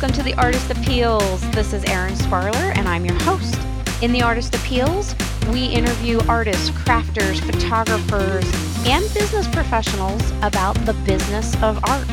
[0.00, 1.42] welcome to the Artist Appeals.
[1.50, 3.60] This is Erin Sparler, and I'm your host.
[4.00, 5.14] In the Artist Appeals,
[5.52, 8.50] we interview artists, crafters, photographers,
[8.86, 12.08] and business professionals about the business of art.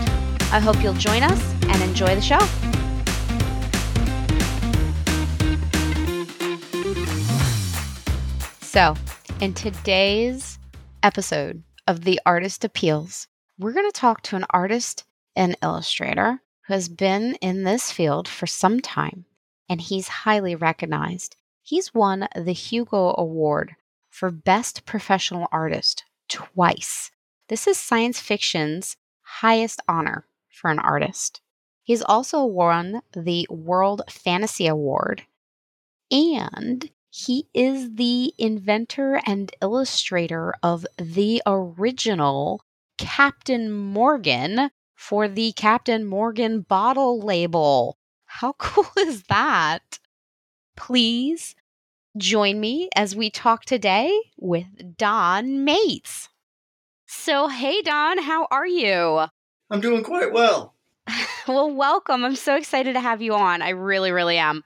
[0.52, 2.40] I hope you'll join us and enjoy the show.
[8.60, 8.96] So,
[9.40, 10.60] in today's
[11.04, 15.06] episode of The Artist Appeals, we're going to talk to an artist
[15.38, 19.26] and illustrator who has been in this field for some time,
[19.70, 21.36] and he's highly recognized.
[21.64, 23.76] He's won the Hugo Award
[24.10, 27.12] for Best Professional Artist twice.
[27.48, 31.42] This is science fiction's highest honor for an artist.
[31.84, 35.24] He's also won the World Fantasy Award,
[36.12, 42.62] and he is the inventor and illustrator of the original
[42.98, 47.98] Captain Morgan for the Captain Morgan bottle label.
[48.26, 50.00] How cool is that?
[50.76, 51.56] Please
[52.18, 56.30] join me as we talk today with Don Maitz.
[57.06, 59.26] So, hey, Don, how are you?
[59.70, 60.74] I'm doing quite well.
[61.48, 62.26] well, welcome.
[62.26, 63.62] I'm so excited to have you on.
[63.62, 64.64] I really, really am.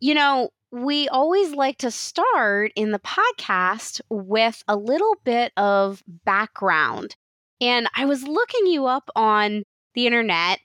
[0.00, 6.02] You know, we always like to start in the podcast with a little bit of
[6.24, 7.16] background.
[7.60, 9.64] And I was looking you up on
[9.94, 10.60] the internet.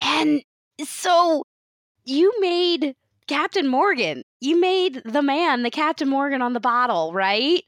[0.00, 0.42] And
[0.84, 1.44] so
[2.04, 2.94] you made
[3.26, 4.22] Captain Morgan.
[4.40, 7.62] You made the man, the Captain Morgan on the bottle, right?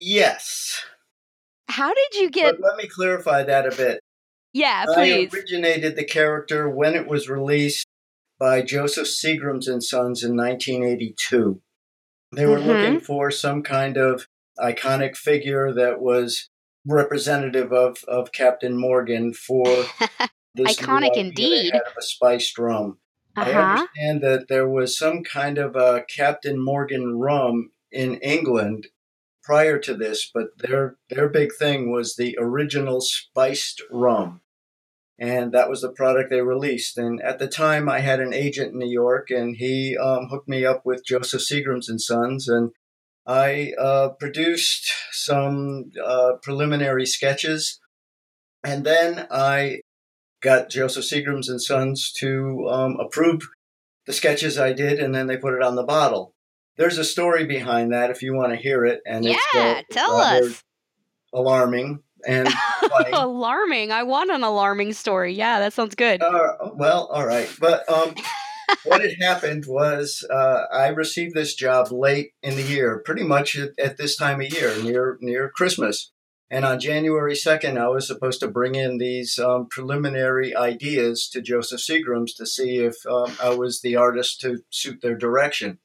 [0.00, 0.82] yes.
[1.68, 2.60] How did you get.
[2.60, 4.00] But let me clarify that a bit.
[4.52, 5.30] Yeah, please.
[5.32, 7.86] I originated the character when it was released
[8.38, 11.60] by Joseph Seagrams and Sons in 1982.
[12.32, 12.68] They were mm-hmm.
[12.68, 14.26] looking for some kind of
[14.58, 16.48] iconic figure that was
[16.88, 19.64] representative of, of Captain Morgan for
[20.54, 22.98] this iconic indeed of a spiced rum.
[23.36, 23.50] Uh-huh.
[23.50, 28.88] I understand that there was some kind of a Captain Morgan rum in England
[29.44, 34.40] prior to this, but their their big thing was the original spiced rum
[35.18, 36.96] and that was the product they released.
[36.96, 40.48] And at the time, I had an agent in New York, and he um, hooked
[40.48, 42.70] me up with Joseph Seagrams and Sons, and
[43.28, 47.78] I uh, produced some uh, preliminary sketches,
[48.64, 49.82] and then I
[50.42, 53.42] got Joseph Seagrams and Sons to um, approve
[54.06, 56.32] the sketches I did, and then they put it on the bottle.
[56.78, 60.16] There's a story behind that if you want to hear it, and yeah, it's, tell
[60.16, 60.64] us.
[61.34, 62.48] Alarming and
[63.12, 63.92] alarming.
[63.92, 65.34] I want an alarming story.
[65.34, 66.22] Yeah, that sounds good.
[66.22, 68.14] Uh, well, all right, but um,
[68.84, 73.56] what had happened was uh, I received this job late in the year, pretty much
[73.56, 76.12] at, at, this time of year, near near Christmas.
[76.50, 81.42] And on January second, I was supposed to bring in these um, preliminary ideas to
[81.42, 85.78] Joseph Seagrams to see if um, I was the artist to suit their direction.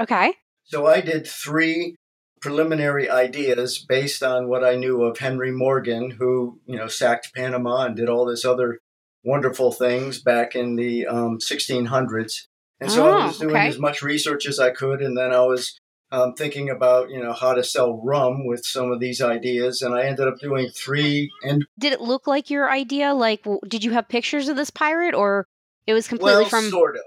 [0.00, 0.34] Okay.
[0.64, 1.94] So I did three
[2.40, 7.86] preliminary ideas based on what I knew of Henry Morgan, who you know sacked Panama
[7.86, 8.80] and did all this other
[9.28, 12.46] wonderful things back in the um, 1600s.
[12.80, 13.68] And so oh, I was doing okay.
[13.68, 15.78] as much research as I could, and then I was
[16.10, 19.94] um, thinking about you know how to sell rum with some of these ideas, and
[19.94, 21.30] I ended up doing three.
[21.42, 23.14] And did it look like your idea?
[23.14, 25.46] Like, did you have pictures of this pirate, or
[25.86, 26.70] it was completely well, from?
[26.70, 27.02] Sort of.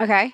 [0.00, 0.32] Okay.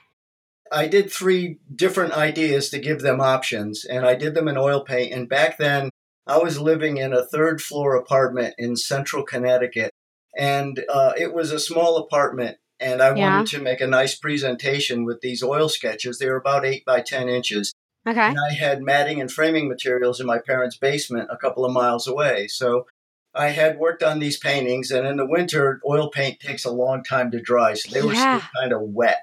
[0.73, 4.81] I did three different ideas to give them options, and I did them in oil
[4.81, 5.13] paint.
[5.13, 5.91] And back then,
[6.27, 9.92] I was living in a third floor apartment in central Connecticut,
[10.37, 12.59] and uh, it was a small apartment.
[12.81, 13.37] And I yeah.
[13.37, 16.19] wanted to make a nice presentation with these oil sketches.
[16.19, 17.73] They were about eight by 10 inches.
[18.09, 18.21] Okay.
[18.21, 22.09] And I had matting and framing materials in my parents' basement a couple of miles
[22.09, 22.49] away.
[22.49, 22.87] So
[23.35, 27.03] I had worked on these paintings, and in the winter, oil paint takes a long
[27.03, 27.75] time to dry.
[27.75, 29.23] So they were still kind of wet.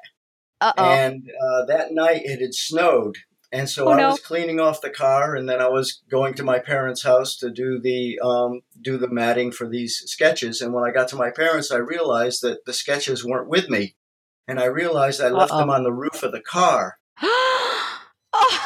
[0.62, 0.84] Uh-oh.
[0.84, 3.17] And uh, that night it had snowed.
[3.51, 4.09] And so oh, I no.
[4.09, 7.49] was cleaning off the car, and then I was going to my parents' house to
[7.49, 10.61] do the um, do the matting for these sketches.
[10.61, 13.96] And when I got to my parents, I realized that the sketches weren't with me,
[14.47, 15.59] and I realized I left Uh-oh.
[15.59, 16.97] them on the roof of the car.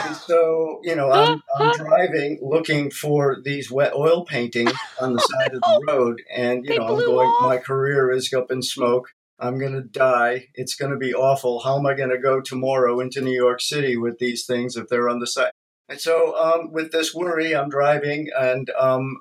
[0.06, 5.20] And so, you know, I'm, I'm, driving looking for these wet oil paintings on the
[5.20, 7.28] side of the road, and you know, I'm going.
[7.28, 7.44] Off.
[7.44, 9.10] My career is up in smoke,
[9.44, 10.48] I'm going to die.
[10.56, 11.60] It's going to be awful.
[11.60, 14.88] How am I going to go tomorrow into New York City with these things if
[14.88, 15.52] they're on the side?
[15.90, 19.18] And so, um, with this worry, I'm driving, and um,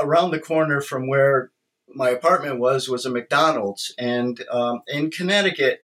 [0.00, 1.52] around the corner from where
[1.94, 3.94] my apartment was was a McDonald's.
[3.98, 5.84] And um, in Connecticut,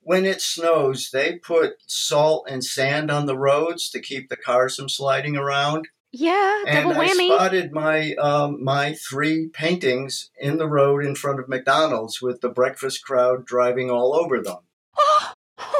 [0.00, 4.76] when it snows, they put salt and sand on the roads to keep the cars
[4.76, 5.88] from sliding around.
[6.18, 7.30] Yeah, and double whammy.
[7.30, 12.40] I spotted my um, my three paintings in the road in front of McDonald's with
[12.40, 14.60] the breakfast crowd driving all over them.
[14.96, 15.32] Oh,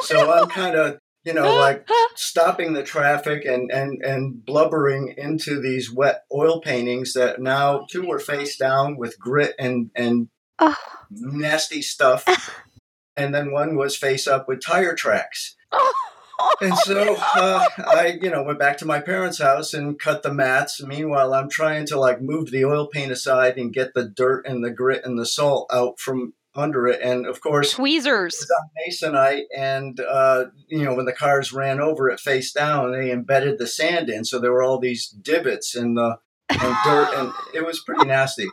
[0.02, 0.32] so no.
[0.32, 5.90] I'm kind of you know like stopping the traffic and and and blubbering into these
[5.90, 10.28] wet oil paintings that now two were face down with grit and and
[10.58, 10.76] oh.
[11.10, 12.26] nasty stuff,
[13.16, 15.56] and then one was face up with tire tracks.
[15.72, 15.94] Oh
[16.60, 20.32] and so uh, I, you know, went back to my parents' house and cut the
[20.32, 20.82] mats.
[20.82, 24.64] Meanwhile, I'm trying to like move the oil paint aside and get the dirt and
[24.64, 27.00] the grit and the salt out from under it.
[27.02, 28.46] And of course, tweezers,
[28.88, 29.44] masonite.
[29.56, 33.66] And uh, you know, when the cars ran over it face down, they embedded the
[33.66, 36.18] sand in, so there were all these divots in the
[36.48, 38.46] and dirt, and it was pretty nasty.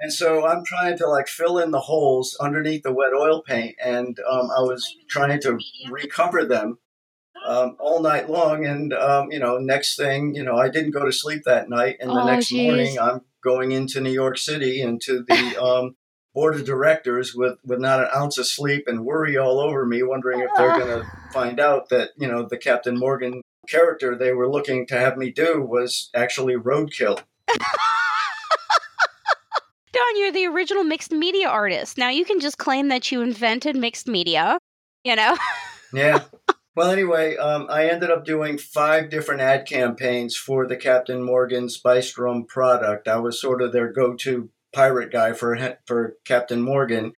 [0.00, 3.76] And so I'm trying to like fill in the holes underneath the wet oil paint,
[3.84, 5.58] and um, I was trying to
[5.90, 6.78] recover them
[7.46, 8.64] um, all night long.
[8.66, 11.96] And, um, you know, next thing, you know, I didn't go to sleep that night.
[12.00, 12.66] And the oh, next geez.
[12.66, 15.96] morning, I'm going into New York City into the um,
[16.34, 20.02] board of directors with, with not an ounce of sleep and worry all over me,
[20.02, 24.32] wondering if they're going to find out that, you know, the Captain Morgan character they
[24.32, 27.20] were looking to have me do was actually roadkill.
[29.92, 31.98] Don, you're the original mixed media artist.
[31.98, 34.58] Now you can just claim that you invented mixed media,
[35.04, 35.36] you know?
[35.92, 36.20] yeah.
[36.78, 41.68] Well, anyway, um, I ended up doing five different ad campaigns for the Captain Morgan
[41.68, 43.08] Spiced Rum product.
[43.08, 47.14] I was sort of their go-to pirate guy for for Captain Morgan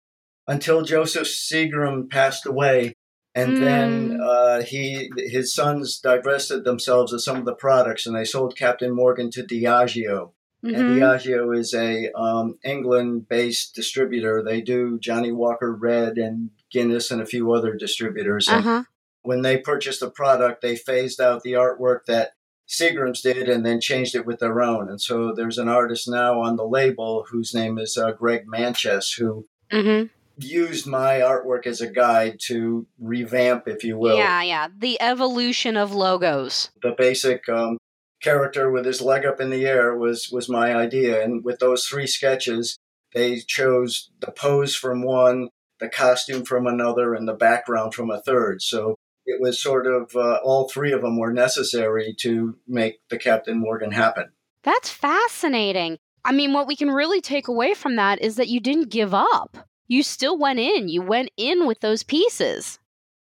[0.46, 2.94] until Joseph Seagram passed away,
[3.34, 3.60] and mm.
[3.64, 8.56] then uh, he his sons divested themselves of some of the products, and they sold
[8.56, 10.34] Captain Morgan to Diageo.
[10.64, 10.74] Mm-hmm.
[10.76, 14.40] And Diageo is a um, England-based distributor.
[14.40, 18.48] They do Johnnie Walker Red and Guinness and a few other distributors.
[18.48, 18.84] Uh-huh
[19.28, 22.32] when they purchased the product, they phased out the artwork that
[22.66, 24.88] Seagram's did and then changed it with their own.
[24.88, 29.12] And so there's an artist now on the label whose name is uh, Greg Manches,
[29.12, 30.06] who mm-hmm.
[30.38, 34.16] used my artwork as a guide to revamp, if you will.
[34.16, 34.68] Yeah, yeah.
[34.74, 36.70] The evolution of logos.
[36.80, 37.76] The basic um,
[38.22, 41.22] character with his leg up in the air was was my idea.
[41.22, 42.78] And with those three sketches,
[43.12, 48.22] they chose the pose from one, the costume from another, and the background from a
[48.22, 48.62] third.
[48.62, 48.96] So
[49.28, 53.60] it was sort of uh, all three of them were necessary to make the Captain
[53.60, 54.32] Morgan happen.
[54.64, 55.98] That's fascinating.
[56.24, 59.14] I mean, what we can really take away from that is that you didn't give
[59.14, 59.56] up.
[59.86, 60.88] You still went in.
[60.88, 62.78] You went in with those pieces.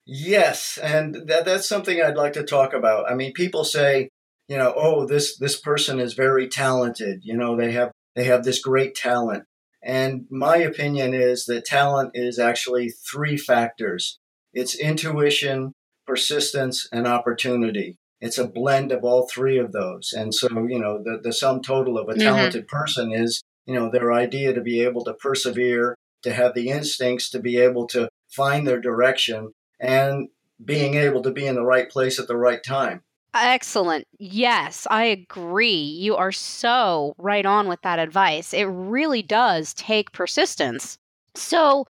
[0.05, 3.09] Yes, and that that's something I'd like to talk about.
[3.09, 4.09] I mean, people say,
[4.47, 7.21] you know, oh, this this person is very talented.
[7.23, 9.45] You know, they have they have this great talent.
[9.83, 14.19] And my opinion is that talent is actually three factors.
[14.53, 15.73] It's intuition,
[16.11, 17.95] persistence, and opportunity.
[18.19, 20.11] It's a blend of all three of those.
[20.11, 22.21] And so, you know, the, the sum total of a mm-hmm.
[22.21, 22.77] talented mm-hmm.
[22.77, 27.29] person is, you know, their idea to be able to persevere, to have the instincts
[27.29, 30.27] to be able to find their direction, and
[30.63, 33.03] being able to be in the right place at the right time.
[33.33, 34.03] Excellent.
[34.19, 35.81] Yes, I agree.
[35.81, 38.53] You are so right on with that advice.
[38.53, 40.97] It really does take persistence.
[41.35, 41.85] So,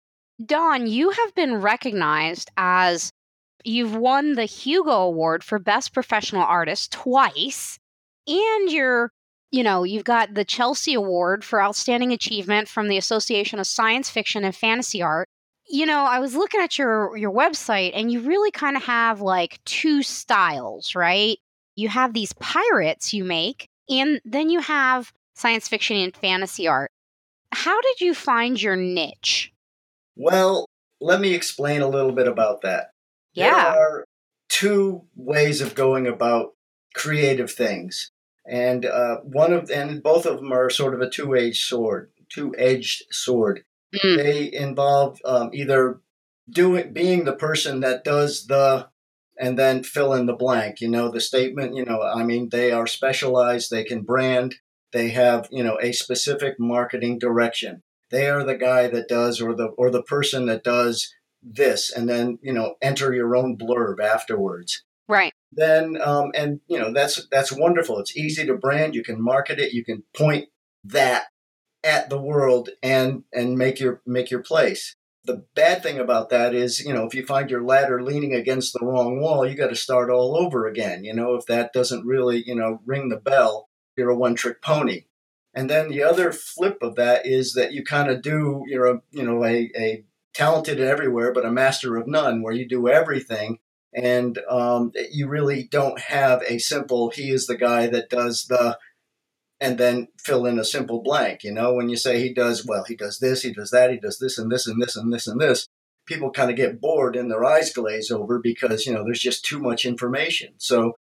[0.44, 3.12] Don, you have been recognized as
[3.64, 7.78] You've won the Hugo Award for Best Professional Artist twice,
[8.26, 9.10] and you're,
[9.50, 14.08] you know, you've got the Chesley Award for Outstanding Achievement from the Association of Science
[14.08, 15.28] Fiction and Fantasy Art.
[15.68, 19.20] You know, I was looking at your your website and you really kind of have
[19.20, 21.38] like two styles, right?
[21.76, 26.90] You have these pirates you make, and then you have science fiction and fantasy art.
[27.52, 29.52] How did you find your niche?
[30.16, 30.66] Well,
[31.00, 32.90] let me explain a little bit about that.
[33.38, 33.72] Yeah.
[33.72, 34.04] There are
[34.48, 36.54] two ways of going about
[36.94, 38.10] creative things.
[38.46, 43.04] And uh, one of and both of them are sort of a two-edged sword, two-edged
[43.10, 43.62] sword.
[43.94, 44.16] Mm.
[44.16, 46.00] They involve um, either
[46.50, 48.88] doing being the person that does the
[49.38, 50.80] and then fill in the blank.
[50.80, 51.74] You know, the statement.
[51.74, 53.70] You know, I mean, they are specialized.
[53.70, 54.56] They can brand.
[54.92, 57.82] They have you know a specific marketing direction.
[58.10, 62.08] They are the guy that does, or the or the person that does this and
[62.08, 64.84] then you know enter your own blurb afterwards.
[65.08, 65.32] Right.
[65.52, 67.98] Then um, and you know that's that's wonderful.
[67.98, 68.94] It's easy to brand.
[68.94, 69.72] You can market it.
[69.72, 70.48] You can point
[70.84, 71.26] that
[71.84, 74.94] at the world and and make your make your place.
[75.24, 78.72] The bad thing about that is you know if you find your ladder leaning against
[78.72, 81.04] the wrong wall you got to start all over again.
[81.04, 83.68] You know if that doesn't really you know ring the bell
[83.98, 85.04] you're a one trick pony.
[85.54, 89.02] And then the other flip of that is that you kind of do you're a
[89.10, 90.04] you know a, a
[90.38, 93.58] talented everywhere, but a master of none, where you do everything.
[93.92, 98.78] And um, you really don't have a simple, he is the guy that does the
[99.60, 101.42] and then fill in a simple blank.
[101.42, 103.98] You know, when you say he does, well, he does this, he does that, he
[103.98, 105.66] does this and this and this and this and this,
[106.06, 109.44] people kind of get bored and their eyes glaze over because, you know, there's just
[109.44, 110.54] too much information.
[110.58, 110.92] So,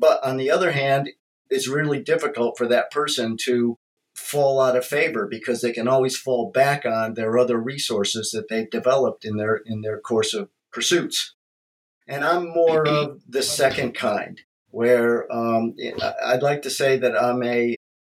[0.00, 1.10] but on the other hand,
[1.48, 3.76] it's really difficult for that person to
[4.32, 8.48] fall out of favor because they can always fall back on their other resources that
[8.48, 11.34] they've developed in their in their course of pursuits.
[12.08, 15.76] And I'm more of the second kind, where um,
[16.24, 17.76] I'd like to say that I'm a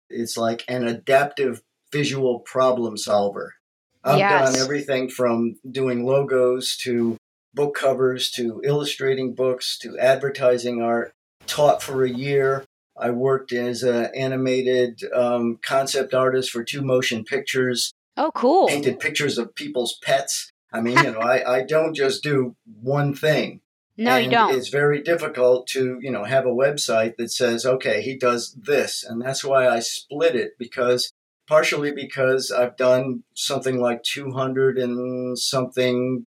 [0.10, 3.56] it's like an adaptive visual problem solver.
[4.04, 4.52] I've yes.
[4.52, 7.18] done everything from doing logos to
[7.56, 11.12] book covers to illustrating books to advertising art.
[11.48, 12.66] Taught for a year.
[12.98, 17.94] I worked as an animated um, concept artist for two motion pictures.
[18.16, 18.68] Oh, cool!
[18.68, 20.52] Painted pictures of people's pets.
[20.72, 23.62] I mean, you know, I, I don't just do one thing.
[23.98, 24.56] No, and you don't.
[24.56, 29.04] It's very difficult to, you know, have a website that says, okay, he does this.
[29.04, 31.12] And that's why I split it because
[31.48, 36.26] partially because I've done something like 200 and something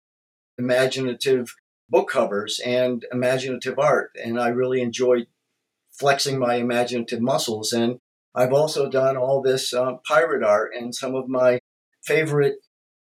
[0.57, 1.55] imaginative
[1.89, 4.11] book covers and imaginative art.
[4.23, 5.27] And I really enjoy
[6.01, 7.71] flexing my imaginative muscles.
[7.71, 7.99] And
[8.33, 11.59] I've also done all this uh, pirate art and some of my
[12.03, 12.55] favorite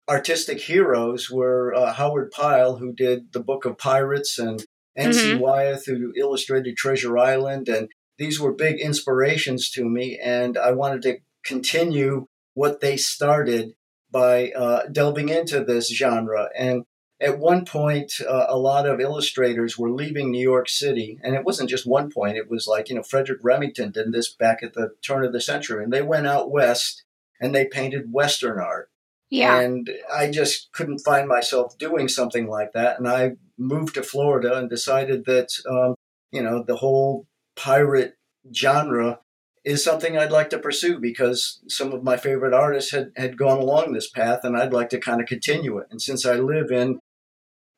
[0.10, 4.66] artistic heroes were uh, Howard Pyle, who did the Book of Pirates, and
[4.98, 5.20] N.C.
[5.20, 5.40] Mm-hmm.
[5.40, 7.70] Wyeth, who illustrated Treasure Island.
[7.70, 7.88] And
[8.18, 10.20] these were big inspirations to me.
[10.22, 13.70] And I wanted to continue what they started
[14.12, 16.50] by uh, delving into this genre.
[16.58, 16.84] And
[17.22, 21.20] at one point, uh, a lot of illustrators were leaving New York City.
[21.22, 24.34] And it wasn't just one point, it was like, you know, Frederic Remington did this
[24.34, 25.84] back at the turn of the century.
[25.84, 27.04] And they went out west
[27.42, 28.90] and they painted Western art.
[29.30, 29.60] Yeah.
[29.60, 32.98] And I just couldn't find myself doing something like that.
[32.98, 35.96] And I moved to Florida and decided that, um,
[36.32, 38.16] you know, the whole pirate
[38.56, 39.20] genre
[39.66, 43.60] is something I'd like to pursue because some of my favorite artists had, had gone
[43.60, 45.88] along this path and I'd like to kind of continue it.
[45.92, 47.00] And since I live in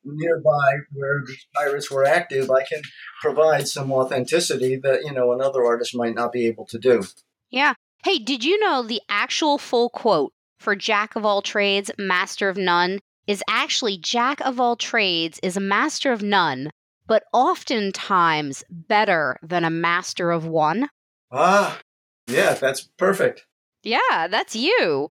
[0.04, 2.82] nearby where these pirates were active, I can
[3.20, 7.04] provide some authenticity that, you know, another artist might not be able to do.
[7.50, 7.74] Yeah.
[8.04, 12.56] Hey, did you know the actual full quote for Jack of all trades, master of
[12.56, 16.70] none is actually Jack of all trades is a master of none,
[17.06, 20.88] but oftentimes better than a master of one.
[21.30, 21.78] Ah,
[22.26, 23.46] yeah, that's perfect.
[23.82, 25.08] Yeah, that's you.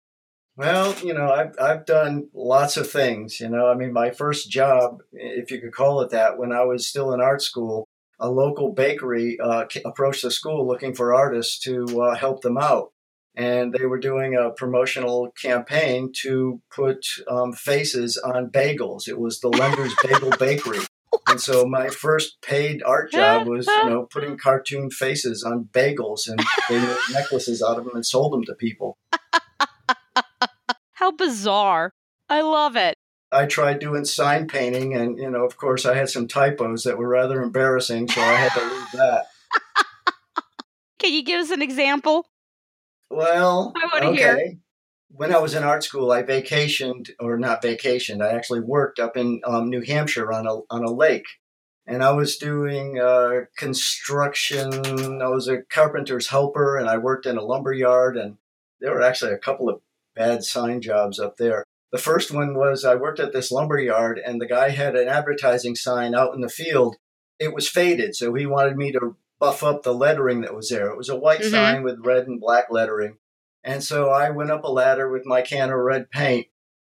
[0.56, 3.40] Well, you know, I've I've done lots of things.
[3.40, 6.64] You know, I mean, my first job, if you could call it that, when I
[6.64, 7.86] was still in art school,
[8.18, 12.92] a local bakery uh, approached the school looking for artists to uh, help them out
[13.36, 19.06] and they were doing a promotional campaign to put um, faces on bagels.
[19.08, 20.80] It was the Lender's Bagel Bakery.
[21.28, 26.28] And so my first paid art job was, you know, putting cartoon faces on bagels
[26.28, 28.96] and they made necklaces out of them and sold them to people.
[30.96, 31.92] How bizarre.
[32.30, 32.96] I love it.
[33.30, 36.96] I tried doing sign painting and, you know, of course I had some typos that
[36.96, 39.26] were rather embarrassing, so I had to leave that.
[40.98, 42.26] Can you give us an example?
[43.10, 44.14] Well, okay.
[44.14, 44.52] Hear.
[45.10, 48.22] When I was in art school, I vacationed, or not vacationed.
[48.22, 51.26] I actually worked up in um, New Hampshire on a on a lake,
[51.86, 55.22] and I was doing uh, construction.
[55.22, 58.16] I was a carpenter's helper, and I worked in a lumber yard.
[58.16, 58.38] And
[58.80, 59.80] there were actually a couple of
[60.16, 61.64] bad sign jobs up there.
[61.92, 65.08] The first one was I worked at this lumber yard, and the guy had an
[65.08, 66.96] advertising sign out in the field.
[67.38, 70.90] It was faded, so he wanted me to buff up the lettering that was there.
[70.90, 71.50] It was a white mm-hmm.
[71.50, 73.18] sign with red and black lettering.
[73.62, 76.48] And so I went up a ladder with my can of red paint,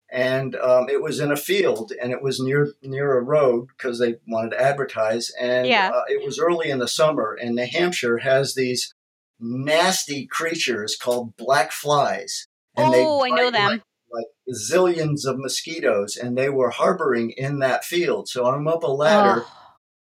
[0.09, 3.99] and um, it was in a field, and it was near near a road because
[3.99, 5.31] they wanted to advertise.
[5.39, 5.91] And yeah.
[5.93, 8.93] uh, it was early in the summer, and New Hampshire has these
[9.39, 12.47] nasty creatures called black flies.
[12.75, 13.69] And oh, I know them.
[13.69, 18.27] Like, like zillions of mosquitoes, and they were harboring in that field.
[18.27, 19.45] So I'm up a ladder.
[19.45, 19.57] Oh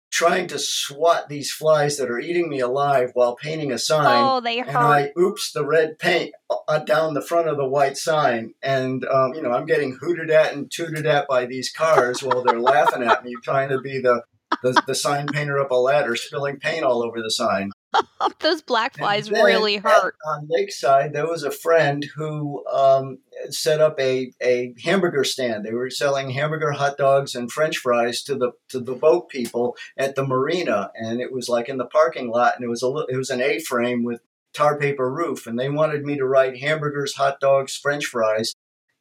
[0.09, 4.05] trying to swat these flies that are eating me alive while painting a sign.
[4.07, 4.69] Oh, they hurt.
[4.69, 6.33] And I oops the red paint
[6.67, 10.29] uh, down the front of the white sign, and um, you know I'm getting hooted
[10.29, 13.99] at and tooted at by these cars while they're laughing at me, trying to be
[13.99, 14.23] the,
[14.63, 17.71] the the sign painter up a ladder, spilling paint all over the sign.
[18.39, 20.15] Those black flies really hurt.
[20.27, 25.65] On Lakeside, there was a friend who um, set up a, a hamburger stand.
[25.65, 29.75] They were selling hamburger, hot dogs, and French fries to the to the boat people
[29.97, 32.91] at the marina, and it was like in the parking lot, and it was a
[33.09, 34.21] it was an A frame with
[34.53, 38.53] tar paper roof, and they wanted me to write hamburgers, hot dogs, French fries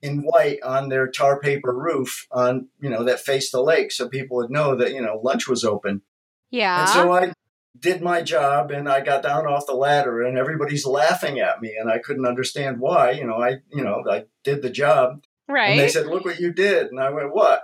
[0.03, 4.09] in white on their tar paper roof on you know that faced the lake, so
[4.09, 6.03] people would know that you know lunch was open.
[6.51, 6.83] Yeah.
[6.83, 7.33] And so I
[7.79, 11.75] did my job and I got down off the ladder and everybody's laughing at me
[11.79, 13.13] and I couldn't understand why.
[13.13, 15.25] You know, I you know, I did the job.
[15.49, 15.71] Right.
[15.71, 16.89] And they said, Look what you did.
[16.89, 17.63] And I went, What?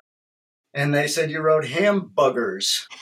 [0.75, 2.87] And they said, You wrote hamburgers.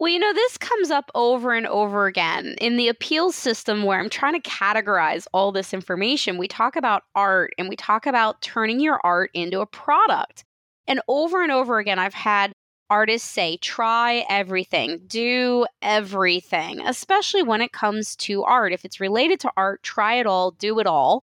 [0.00, 4.00] Well, you know, this comes up over and over again in the appeals system where
[4.00, 6.38] I'm trying to categorize all this information.
[6.38, 10.42] We talk about art and we talk about turning your art into a product.
[10.86, 12.52] And over and over again, I've had
[12.90, 18.72] artists say, try everything, do everything, especially when it comes to art.
[18.72, 21.24] If it's related to art, try it all, do it all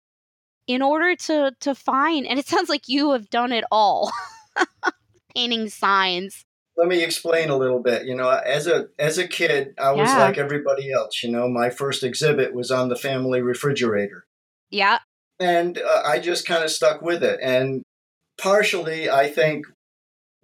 [0.67, 4.11] in order to to find and it sounds like you have done it all.
[5.35, 6.45] Painting signs,
[6.77, 8.05] let me explain a little bit.
[8.05, 10.19] You know, as a as a kid, I was yeah.
[10.19, 11.23] like everybody else.
[11.23, 14.25] You know, my first exhibit was on the family refrigerator.
[14.69, 14.99] Yeah.
[15.39, 17.39] And uh, I just kind of stuck with it.
[17.41, 17.83] And
[18.37, 19.65] partially, I think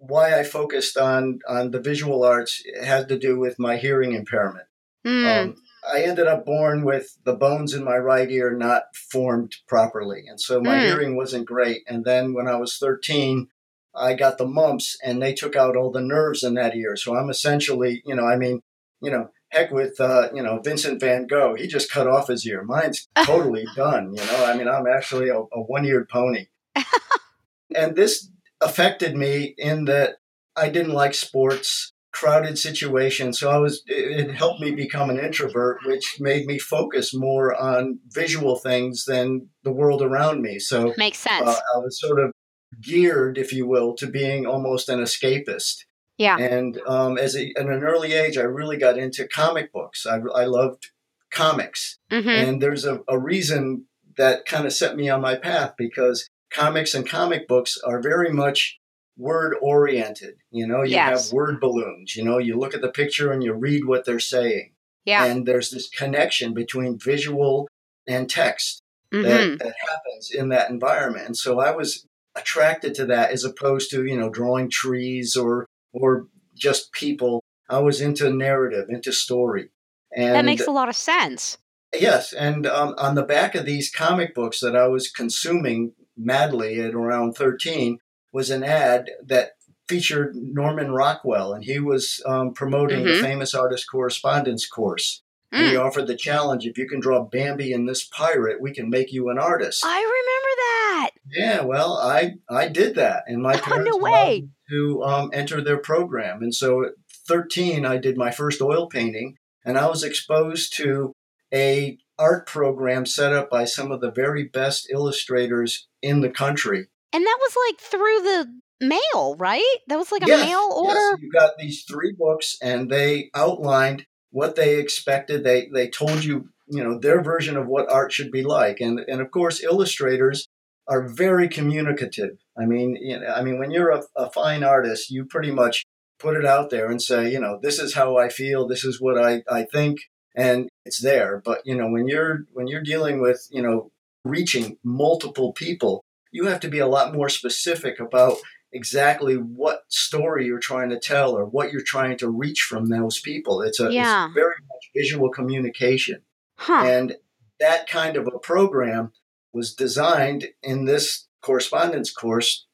[0.06, 4.66] why I focused on on the visual arts had to do with my hearing impairment.
[5.06, 5.42] Mm.
[5.42, 5.56] Um,
[5.92, 10.40] I ended up born with the bones in my right ear not formed properly, and
[10.40, 10.86] so my mm.
[10.86, 11.82] hearing wasn't great.
[11.88, 13.48] And then when I was thirteen,
[13.94, 16.96] I got the mumps and they took out all the nerves in that ear.
[16.96, 18.62] So I'm essentially, you know, I mean,
[19.00, 21.54] you know, heck with, uh, you know, Vincent van Gogh.
[21.54, 22.62] He just cut off his ear.
[22.62, 24.14] Mine's totally done.
[24.14, 26.46] You know, I mean, I'm actually a, a one eared pony.
[27.74, 28.30] and this
[28.62, 30.16] affected me in that
[30.56, 33.38] I didn't like sports, crowded situations.
[33.40, 38.00] So I was, it helped me become an introvert, which made me focus more on
[38.08, 40.58] visual things than the world around me.
[40.58, 41.48] So makes sense.
[41.48, 42.32] Uh, I was sort of
[42.80, 45.84] geared, if you will, to being almost an escapist.
[46.18, 46.36] Yeah.
[46.38, 50.06] And um, as a, at an early age, I really got into comic books.
[50.06, 50.90] I, I loved
[51.32, 51.98] comics.
[52.10, 52.28] Mm-hmm.
[52.28, 53.86] And there's a, a reason
[54.18, 58.32] that kind of set me on my path because comics and comic books are very
[58.32, 58.78] much
[59.16, 60.34] word oriented.
[60.50, 61.26] You know, you yes.
[61.26, 62.16] have word balloons.
[62.16, 64.72] You know, you look at the picture and you read what they're saying.
[65.04, 65.24] Yeah.
[65.24, 67.68] And there's this connection between visual
[68.06, 69.22] and text mm-hmm.
[69.22, 71.26] that, that happens in that environment.
[71.26, 75.66] And so I was attracted to that as opposed to you know drawing trees or
[75.92, 77.42] or just people.
[77.68, 79.70] I was into narrative, into story,
[80.14, 81.58] and that makes a lot of sense.
[81.98, 86.80] Yes, and um, on the back of these comic books that I was consuming madly
[86.80, 87.98] at around thirteen
[88.32, 89.52] was an ad that
[89.88, 93.16] featured Norman Rockwell, and he was um, promoting mm-hmm.
[93.16, 95.22] the famous artist correspondence course.
[95.52, 95.58] Mm.
[95.58, 98.88] And he offered the challenge: if you can draw Bambi and this pirate, we can
[98.88, 99.84] make you an artist.
[99.84, 101.10] I remember that.
[101.30, 104.48] Yeah, well, I I did that, and my parents oh, no way.
[104.70, 106.42] to um, enter their program.
[106.42, 106.92] And so, at
[107.28, 111.12] 13, I did my first oil painting, and I was exposed to
[111.52, 116.88] a art program set up by some of the very best illustrators in the country.
[117.12, 119.76] And that was like through the mail, right?
[119.88, 121.00] That was like a yes, mail order.
[121.00, 121.18] Yes.
[121.20, 125.44] You got these three books, and they outlined what they expected.
[125.44, 129.00] They they told you, you know, their version of what art should be like, and
[129.00, 130.46] and of course, illustrators
[130.88, 132.38] are very communicative.
[132.58, 135.84] I mean, you know, I mean, when you're a, a fine artist, you pretty much
[136.18, 139.00] put it out there and say, you know, this is how I feel, this is
[139.00, 139.98] what I, I think,
[140.34, 141.42] and it's there.
[141.44, 143.90] But you know, when you're when you're dealing with, you know,
[144.24, 148.36] reaching multiple people, you have to be a lot more specific about
[148.72, 153.20] exactly what story you're trying to tell or what you're trying to reach from those
[153.20, 153.62] people.
[153.62, 154.26] It's a yeah.
[154.26, 156.22] it's very much visual communication.
[156.56, 156.84] Huh.
[156.86, 157.16] And
[157.60, 159.12] that kind of a program
[159.52, 162.66] was designed in this correspondence course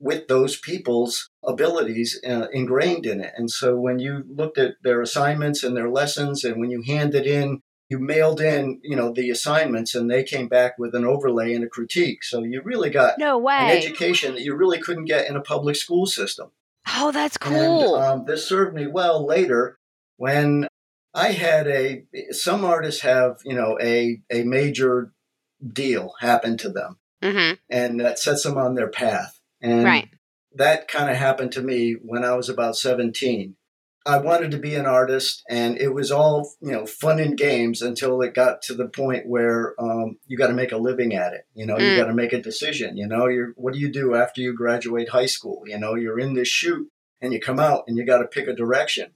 [0.00, 3.32] with those people's abilities uh, ingrained in it.
[3.36, 7.26] And so when you looked at their assignments and their lessons, and when you handed
[7.26, 7.60] in,
[7.90, 11.64] you mailed in, you know, the assignments, and they came back with an overlay and
[11.64, 12.22] a critique.
[12.22, 13.58] So you really got no way.
[13.58, 16.50] an education that you really couldn't get in a public school system.
[16.96, 17.96] Oh, that's cool.
[17.96, 19.78] And, um, this served me well later
[20.16, 20.66] when
[21.12, 22.04] I had a.
[22.30, 25.12] Some artists have, you know, a a major
[25.66, 26.98] deal happen to them.
[27.22, 27.54] Mm-hmm.
[27.68, 29.39] And that sets them on their path.
[29.62, 30.08] And right.
[30.54, 33.56] that kind of happened to me when I was about 17.
[34.06, 37.82] I wanted to be an artist, and it was all you know, fun and games
[37.82, 41.34] until it got to the point where um, you got to make a living at
[41.34, 41.42] it.
[41.54, 41.90] You know, mm.
[41.90, 42.96] you got to make a decision.
[42.96, 45.62] You know, you're what do you do after you graduate high school?
[45.66, 46.88] You know, you're in this shoot,
[47.20, 49.12] and you come out, and you got to pick a direction.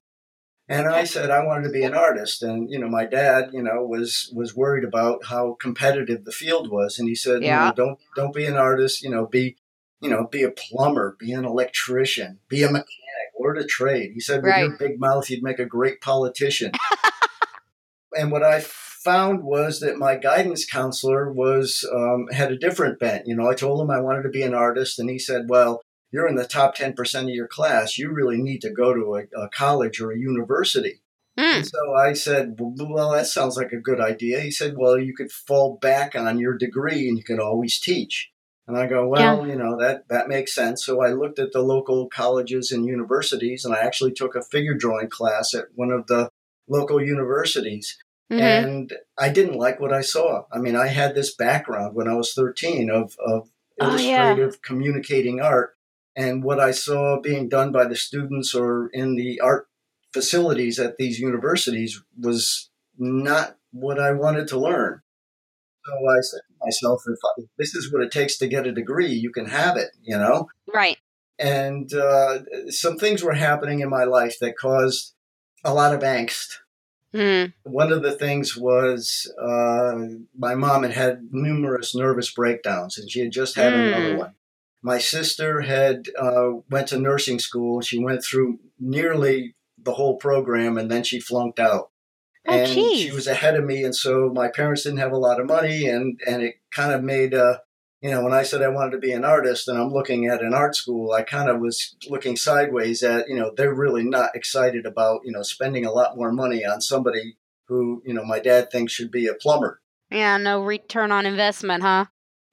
[0.68, 3.62] And I said I wanted to be an artist, and you know, my dad, you
[3.62, 7.72] know, was was worried about how competitive the field was, and he said, yeah.
[7.74, 9.57] don't don't be an artist, you know, be
[10.04, 12.86] you know, be a plumber, be an electrician, be a mechanic,
[13.38, 14.12] learn a trade.
[14.14, 14.64] He said, with right.
[14.64, 16.72] your big mouth, you'd make a great politician.
[18.16, 23.26] and what I found was that my guidance counselor was um, had a different bent.
[23.26, 25.82] You know, I told him I wanted to be an artist, and he said, well
[26.14, 29.42] you're in the top 10% of your class, you really need to go to a,
[29.46, 31.00] a college or a university.
[31.36, 31.68] Mm.
[31.68, 34.38] So I said, well, that sounds like a good idea.
[34.38, 38.30] He said, well, you could fall back on your degree and you could always teach.
[38.66, 39.53] And I go, well, yeah.
[39.53, 40.85] you know, that, that makes sense.
[40.85, 44.74] So I looked at the local colleges and universities and I actually took a figure
[44.74, 46.31] drawing class at one of the
[46.66, 47.98] local universities.
[48.33, 48.40] Mm-hmm.
[48.40, 50.44] And I didn't like what I saw.
[50.50, 54.59] I mean, I had this background when I was 13 of, of illustrative oh, yeah.
[54.62, 55.77] communicating art.
[56.16, 59.68] And what I saw being done by the students or in the art
[60.12, 65.03] facilities at these universities was not what I wanted to learn.
[65.85, 69.12] So I said myself, if, I, this is what it takes to get a degree,
[69.12, 70.48] you can have it, you know?
[70.72, 70.98] Right.
[71.38, 75.14] And uh, some things were happening in my life that caused
[75.64, 76.59] a lot of angst.
[77.14, 77.53] Mm.
[77.62, 79.94] One of the things was uh,
[80.37, 83.87] my mom had had numerous nervous breakdowns, and she had just had mm.
[83.87, 84.35] another one.
[84.83, 87.81] My sister had uh, went to nursing school.
[87.81, 91.90] She went through nearly the whole program, and then she flunked out.
[92.46, 95.40] Oh, and she was ahead of me, and so my parents didn't have a lot
[95.40, 97.59] of money, and and it kind of made uh,
[98.04, 100.42] you know, when I said I wanted to be an artist and I'm looking at
[100.42, 104.37] an art school, I kind of was looking sideways at, you know, they're really not
[104.37, 108.40] excited about, you know, spending a lot more money on somebody who, you know, my
[108.40, 109.80] dad thinks should be a plumber.
[110.11, 112.04] Yeah, no return on investment, huh?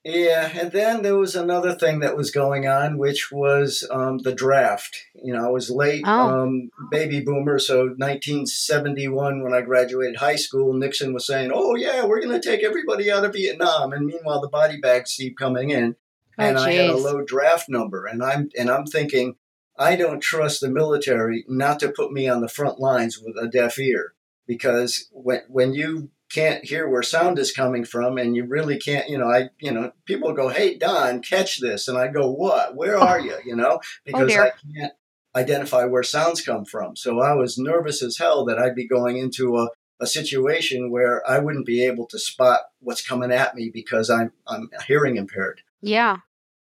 [0.04, 4.34] Yeah, and then there was another thing that was going on, which was um, the
[4.34, 5.06] draft.
[5.14, 6.42] You know, I was late oh.
[6.42, 12.06] um, baby boomer, so 1971 when I graduated high school, Nixon was saying, "Oh yeah,
[12.06, 15.70] we're going to take everybody out of Vietnam," and meanwhile the body bags keep coming
[15.70, 15.96] in,
[16.40, 16.66] oh, and geez.
[16.66, 19.36] I had a low draft number, and I'm and I'm thinking,
[19.78, 23.48] I don't trust the military not to put me on the front lines with a
[23.48, 24.16] deaf ear
[24.48, 29.10] because when when you can't hear where sound is coming from and you really can't
[29.10, 32.76] you know i you know people go hey don catch this and i go what?
[32.76, 33.38] Where are you?
[33.46, 33.80] You know?
[34.14, 34.94] Oh, because oh, i can't
[35.36, 36.96] identify where sounds come from.
[36.96, 41.28] So i was nervous as hell that i'd be going into a, a situation where
[41.30, 45.62] i wouldn't be able to spot what's coming at me because i'm i'm hearing impaired.
[45.82, 46.18] Yeah.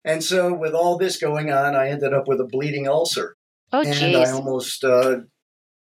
[0.05, 3.37] And so with all this going on i ended up with a bleeding ulcer.
[3.73, 4.17] Oh, and geez.
[4.17, 5.21] I almost uh,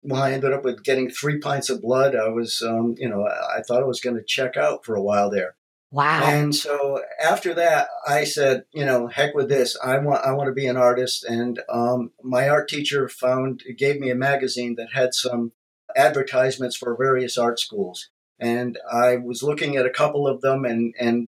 [0.02, 2.16] well, I ended up with getting three pints of blood.
[2.16, 5.02] I was, um, you know, I thought I was going to check out for a
[5.02, 5.56] while there.
[5.92, 6.24] Wow.
[6.24, 9.76] And so after that, I said, you know, heck with this.
[9.84, 11.24] I want, I want to be an artist.
[11.24, 15.52] And um, my art teacher found, gave me a magazine that had some
[15.96, 18.10] advertisements for various art schools.
[18.40, 21.28] And I was looking at a couple of them, and and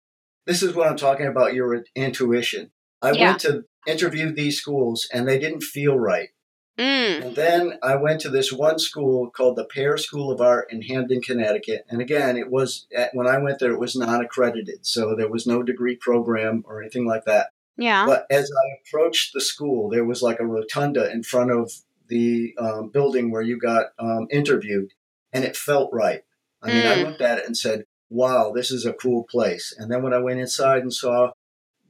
[0.45, 1.53] this is what I'm talking about.
[1.53, 2.71] Your intuition.
[3.01, 3.29] I yeah.
[3.29, 6.29] went to interview these schools, and they didn't feel right.
[6.77, 7.21] Mm.
[7.21, 10.81] And then I went to this one school called the Paier School of Art in
[10.81, 11.85] Hamden, Connecticut.
[11.87, 14.85] And again, it was when I went there, it was non accredited.
[14.85, 17.49] So there was no degree program or anything like that.
[17.77, 18.05] Yeah.
[18.05, 21.71] But as I approached the school, there was like a rotunda in front of
[22.07, 24.91] the um, building where you got um, interviewed,
[25.31, 26.21] and it felt right.
[26.61, 26.91] I mean, mm.
[26.91, 29.73] I looked at it and said, wow, this is a cool place.
[29.77, 31.31] And then when I went inside and saw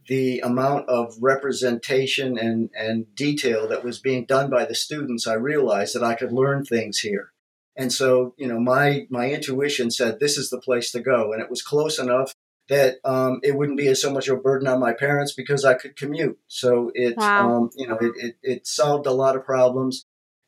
[0.08, 5.34] the amount of representation and, and detail that was being done by the students, I
[5.34, 7.32] realized that I could learn things here.
[7.76, 11.42] And so, you know, my my intuition said this is the place to go, and
[11.42, 12.34] it was close enough
[12.70, 15.66] that um, it wouldn't be as so much of a burden on my parents because
[15.66, 16.38] I could commute.
[16.48, 17.58] So it, wow.
[17.58, 20.06] um, you know, it, it, it solved a lot of problems,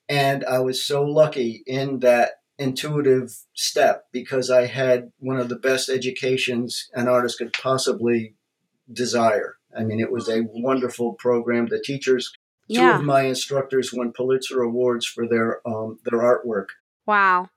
[0.08, 5.58] and I was so lucky in that intuitive step because I had one of the
[5.58, 8.36] best educations an artist could possibly
[8.92, 9.58] desire.
[9.76, 11.68] I mean, it was a wonderful program.
[11.68, 12.32] The teachers,
[12.70, 12.98] two yeah.
[12.98, 16.68] of my instructors, won Pulitzer awards for their um, their artwork.
[17.06, 17.50] Wow!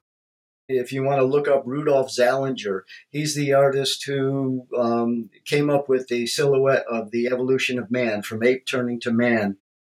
[0.69, 5.89] If you want to look up Rudolph Zallinger, he's the artist who um, came up
[5.89, 9.57] with the silhouette of the evolution of man, from ape turning to man.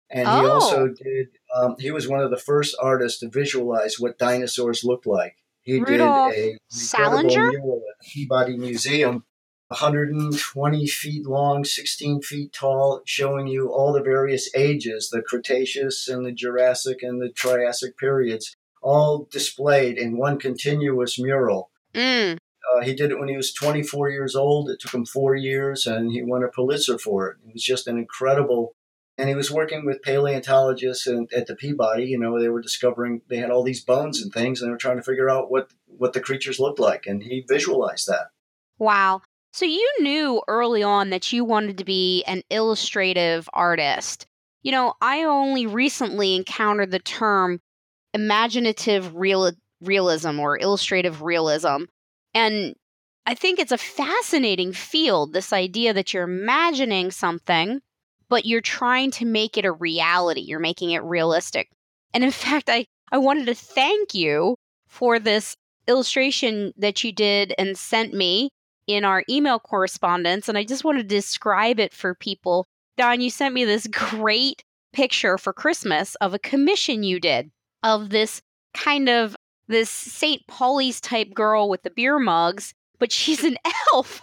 [0.09, 0.41] And oh.
[0.41, 1.29] he also did.
[1.55, 5.35] Um, he was one of the first artists to visualize what dinosaurs looked like.
[5.61, 9.25] He Rudolph did a Zallinger mural at the Peabody Museum
[9.71, 16.25] 120 feet long, 16 feet tall, showing you all the various ages, the Cretaceous and
[16.25, 21.71] the Jurassic and the Triassic periods, all displayed in one continuous mural.
[21.93, 22.37] Mm.
[22.69, 24.69] Uh, he did it when he was 24 years old.
[24.69, 27.37] It took him four years, and he won a Pulitzer for it.
[27.47, 28.75] It was just an incredible.
[29.17, 32.07] And he was working with paleontologists and at the Peabody.
[32.07, 34.77] You know, they were discovering they had all these bones and things, and they were
[34.77, 38.27] trying to figure out what what the creatures looked like, and he visualized that.
[38.77, 39.21] Wow.
[39.51, 44.25] So you knew early on that you wanted to be an illustrative artist.
[44.63, 47.59] You know, I only recently encountered the term
[48.13, 51.83] imaginative real- realism or illustrative realism.
[52.33, 52.75] And
[53.25, 57.81] I think it's a fascinating field, this idea that you're imagining something,
[58.29, 60.41] but you're trying to make it a reality.
[60.41, 61.69] You're making it realistic.
[62.13, 64.55] And in fact, I, I wanted to thank you
[64.87, 68.49] for this illustration that you did and sent me
[68.87, 70.49] in our email correspondence.
[70.49, 72.67] And I just want to describe it for people.
[72.97, 74.63] Don, you sent me this great
[74.93, 77.51] picture for Christmas of a commission you did
[77.83, 78.41] of this
[78.73, 79.35] kind of
[79.67, 80.45] this St.
[80.47, 83.57] Pauli's type girl with the beer mugs, but she's an
[83.93, 84.21] elf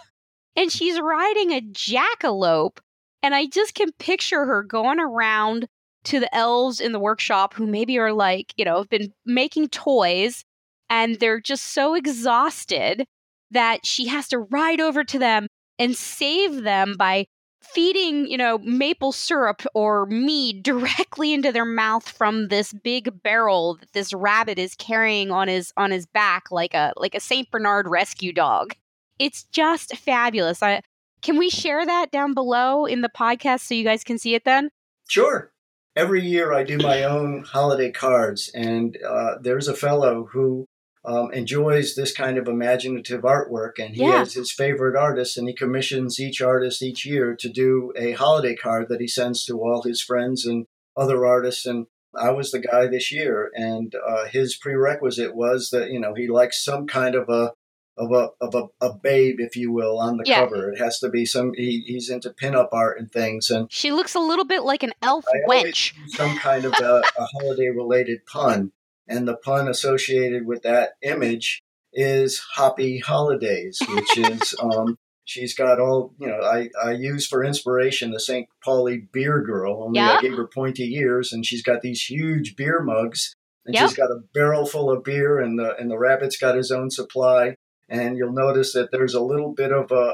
[0.55, 2.77] and she's riding a jackalope.
[3.21, 5.67] And I just can picture her going around
[6.05, 9.69] to the elves in the workshop who maybe are like, you know, have been making
[9.69, 10.45] toys
[10.89, 13.05] and they're just so exhausted
[13.51, 17.25] that she has to ride over to them and save them by
[17.61, 23.75] feeding, you know, maple syrup or mead directly into their mouth from this big barrel
[23.75, 27.49] that this rabbit is carrying on his on his back like a like a Saint
[27.51, 28.73] Bernard rescue dog.
[29.17, 30.63] It's just fabulous.
[30.63, 30.81] I
[31.21, 34.45] can we share that down below in the podcast so you guys can see it
[34.45, 34.69] then?
[35.09, 35.51] Sure.
[35.95, 40.65] Every year I do my own holiday cards, and uh, there's a fellow who
[41.09, 44.19] um, enjoys this kind of imaginative artwork, and he yeah.
[44.19, 48.55] has his favorite artists, and he commissions each artist each year to do a holiday
[48.55, 51.65] card that he sends to all his friends and other artists.
[51.65, 56.13] And I was the guy this year, and uh, his prerequisite was that you know
[56.13, 57.53] he likes some kind of a
[57.97, 60.41] of a of a, a babe, if you will, on the yeah.
[60.41, 60.71] cover.
[60.71, 61.53] It has to be some.
[61.55, 64.93] He, he's into pinup art and things, and she looks a little bit like an
[65.01, 65.93] elf I wench.
[66.09, 68.73] Some kind of a, a holiday related pun
[69.09, 74.95] and the pun associated with that image is Hoppy Holidays, which is um,
[75.25, 76.39] she's got all you know.
[76.41, 78.47] I I use for inspiration the St.
[78.63, 79.83] Pauli beer girl.
[79.83, 80.19] Only yep.
[80.19, 83.89] I gave her pointy ears, and she's got these huge beer mugs, and yep.
[83.89, 86.89] she's got a barrel full of beer, and the and the rabbit's got his own
[86.89, 87.55] supply.
[87.91, 90.13] And you'll notice that there's a little bit of a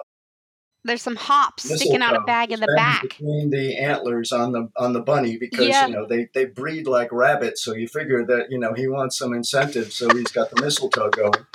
[0.85, 4.69] there's some hops sticking out a bag in the back between the antlers on the
[4.77, 5.89] on the bunny because yep.
[5.89, 9.17] you know they they breed like rabbits, so you figure that you know he wants
[9.17, 11.45] some incentive, so he's got the mistletoe going,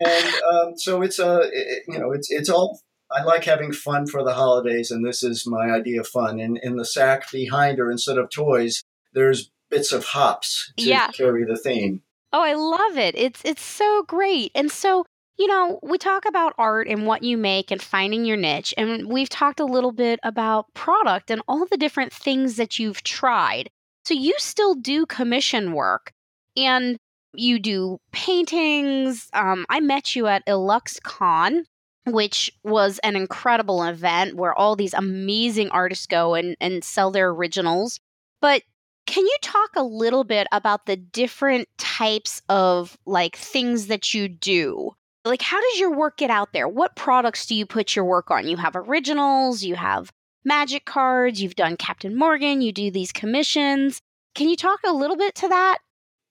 [0.00, 2.80] and um, so it's a it, you know it's it's all.
[3.10, 6.38] I like having fun for the holidays, and this is my idea of fun.
[6.38, 8.82] And in the sack behind her, instead of toys,
[9.14, 11.10] there's bits of hops to yeah.
[11.12, 12.02] carry the theme.
[12.34, 13.14] Oh, I love it.
[13.16, 14.50] It's it's so great.
[14.54, 15.06] And so
[15.38, 18.74] you know, we talk about art and what you make and finding your niche.
[18.76, 23.04] And we've talked a little bit about product and all the different things that you've
[23.04, 23.70] tried.
[24.04, 26.12] So you still do commission work
[26.56, 26.98] and
[27.34, 29.28] you do paintings.
[29.32, 31.62] Um, I met you at IlluxCon,
[32.06, 37.28] which was an incredible event where all these amazing artists go and, and sell their
[37.28, 38.00] originals.
[38.40, 38.62] But
[39.06, 44.28] can you talk a little bit about the different types of like things that you
[44.28, 44.94] do?
[45.24, 46.68] Like how does your work get out there?
[46.68, 48.48] What products do you put your work on?
[48.48, 50.10] You have originals, you have
[50.44, 54.00] magic cards, you've done Captain Morgan, you do these commissions.
[54.34, 55.78] Can you talk a little bit to that?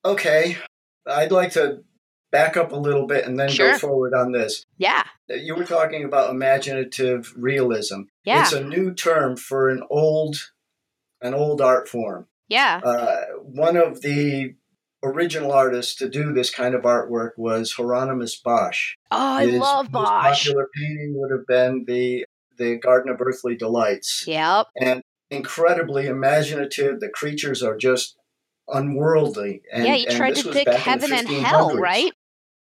[0.05, 0.57] Okay.
[1.05, 1.83] I'd like to
[2.31, 3.73] back up a little bit and then sure.
[3.73, 4.65] go forward on this.
[4.77, 5.03] Yeah.
[5.29, 8.01] You were talking about imaginative realism.
[8.23, 8.41] Yeah.
[8.41, 10.37] It's a new term for an old
[11.21, 12.27] an old art form.
[12.47, 12.79] Yeah.
[12.83, 14.55] Uh, one of the
[15.03, 18.95] original artist to do this kind of artwork was Hieronymus Bosch.
[19.11, 20.45] Oh, I His love Bosch.
[20.45, 22.25] Popular painting would have been the
[22.57, 24.23] the Garden of Earthly Delights.
[24.27, 24.67] Yep.
[24.79, 26.99] And incredibly imaginative.
[26.99, 28.17] The creatures are just
[28.67, 29.61] unworldly.
[29.71, 32.11] And, yeah, you tried to pick heaven and hell, right?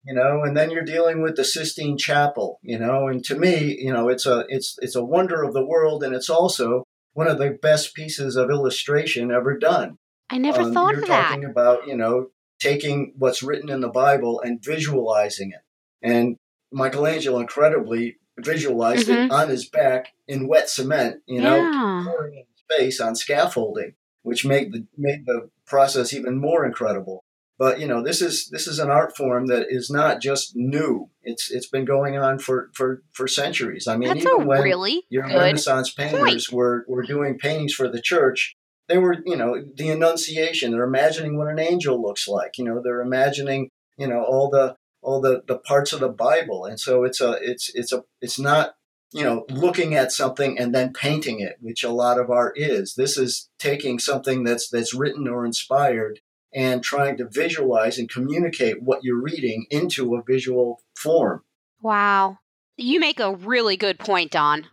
[0.06, 2.60] You know, and then you're dealing with the Sistine Chapel.
[2.62, 5.66] You know, and to me, you know, it's a it's it's a wonder of the
[5.66, 9.98] world, and it's also one of the best pieces of illustration ever done.
[10.34, 11.30] I never um, thought of that.
[11.30, 15.62] Talking about, you know, taking what's written in the Bible and visualizing it.
[16.02, 16.38] And
[16.72, 19.26] Michelangelo incredibly visualized mm-hmm.
[19.26, 22.04] it on his back in wet cement, you know, yeah.
[22.08, 23.94] pouring in space on scaffolding,
[24.24, 27.24] which made the made the process even more incredible.
[27.60, 31.12] But you know, this is this is an art form that is not just new.
[31.22, 33.88] It's it's been going on for for, for centuries.
[33.88, 36.52] I mean, That's even when really your Renaissance painters point.
[36.52, 40.72] were were doing paintings for the church, they were, you know, the Annunciation.
[40.72, 42.58] They're imagining what an angel looks like.
[42.58, 46.66] You know, they're imagining, you know, all the all the the parts of the Bible.
[46.66, 48.76] And so it's a it's it's a it's not
[49.12, 52.96] you know looking at something and then painting it, which a lot of art is.
[52.96, 56.20] This is taking something that's that's written or inspired
[56.54, 61.42] and trying to visualize and communicate what you're reading into a visual form.
[61.82, 62.40] Wow.
[62.78, 64.68] You make a really good point, Don.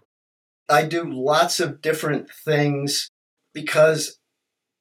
[0.69, 3.11] I do lots of different things
[3.53, 4.19] because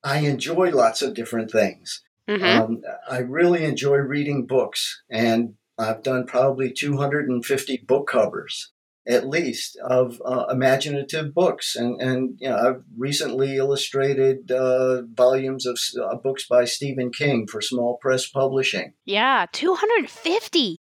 [0.03, 2.01] I enjoy lots of different things.
[2.27, 2.62] Mm-hmm.
[2.62, 8.71] Um, I really enjoy reading books, and I've done probably 250 book covers.
[9.08, 15.65] at least of uh, imaginative books and and you know I've recently illustrated uh, volumes
[15.65, 18.93] of uh, books by Stephen King for small press publishing.
[19.05, 20.77] Yeah, 250.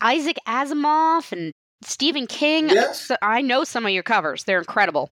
[0.00, 2.68] Isaac Asimov and Stephen King.
[2.68, 3.10] Yes.
[3.22, 4.44] I know some of your covers.
[4.44, 5.10] They're incredible.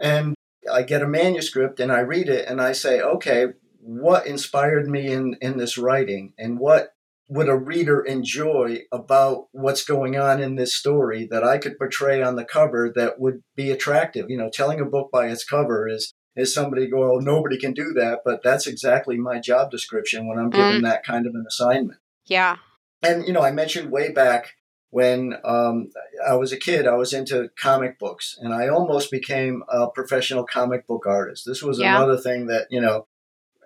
[0.00, 0.34] And
[0.72, 3.48] I get a manuscript and I read it and I say, "Okay,
[3.80, 6.92] what inspired me in in this writing and what
[7.28, 12.22] would a reader enjoy about what's going on in this story that I could portray
[12.22, 14.30] on the cover that would be attractive?
[14.30, 17.72] You know, telling a book by its cover is is somebody go, oh, nobody can
[17.72, 20.84] do that, but that's exactly my job description when I'm given mm.
[20.84, 21.98] that kind of an assignment.
[22.26, 22.58] Yeah.
[23.02, 24.54] And you know, I mentioned way back
[24.90, 25.90] when um,
[26.26, 30.44] I was a kid, I was into comic books, and I almost became a professional
[30.44, 31.44] comic book artist.
[31.46, 31.96] This was yeah.
[31.96, 33.06] another thing that you know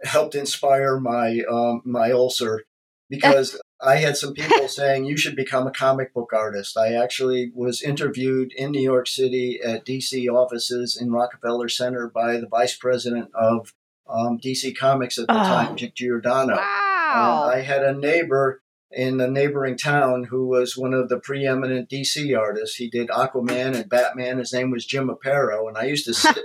[0.02, 2.64] helped inspire my um, my ulcer
[3.08, 6.76] because I had some people saying you should become a comic book artist.
[6.76, 12.36] I actually was interviewed in New York City at DC offices in Rockefeller Center by
[12.36, 13.74] the vice president of
[14.08, 15.44] um, DC Comics at the oh.
[15.44, 16.56] time, Dick Giordano.
[16.56, 17.50] Wow.
[17.52, 22.38] I had a neighbor in a neighboring town who was one of the preeminent DC
[22.38, 22.76] artists.
[22.76, 24.38] He did Aquaman and Batman.
[24.38, 26.38] His name was Jim Aparo, and I used to sit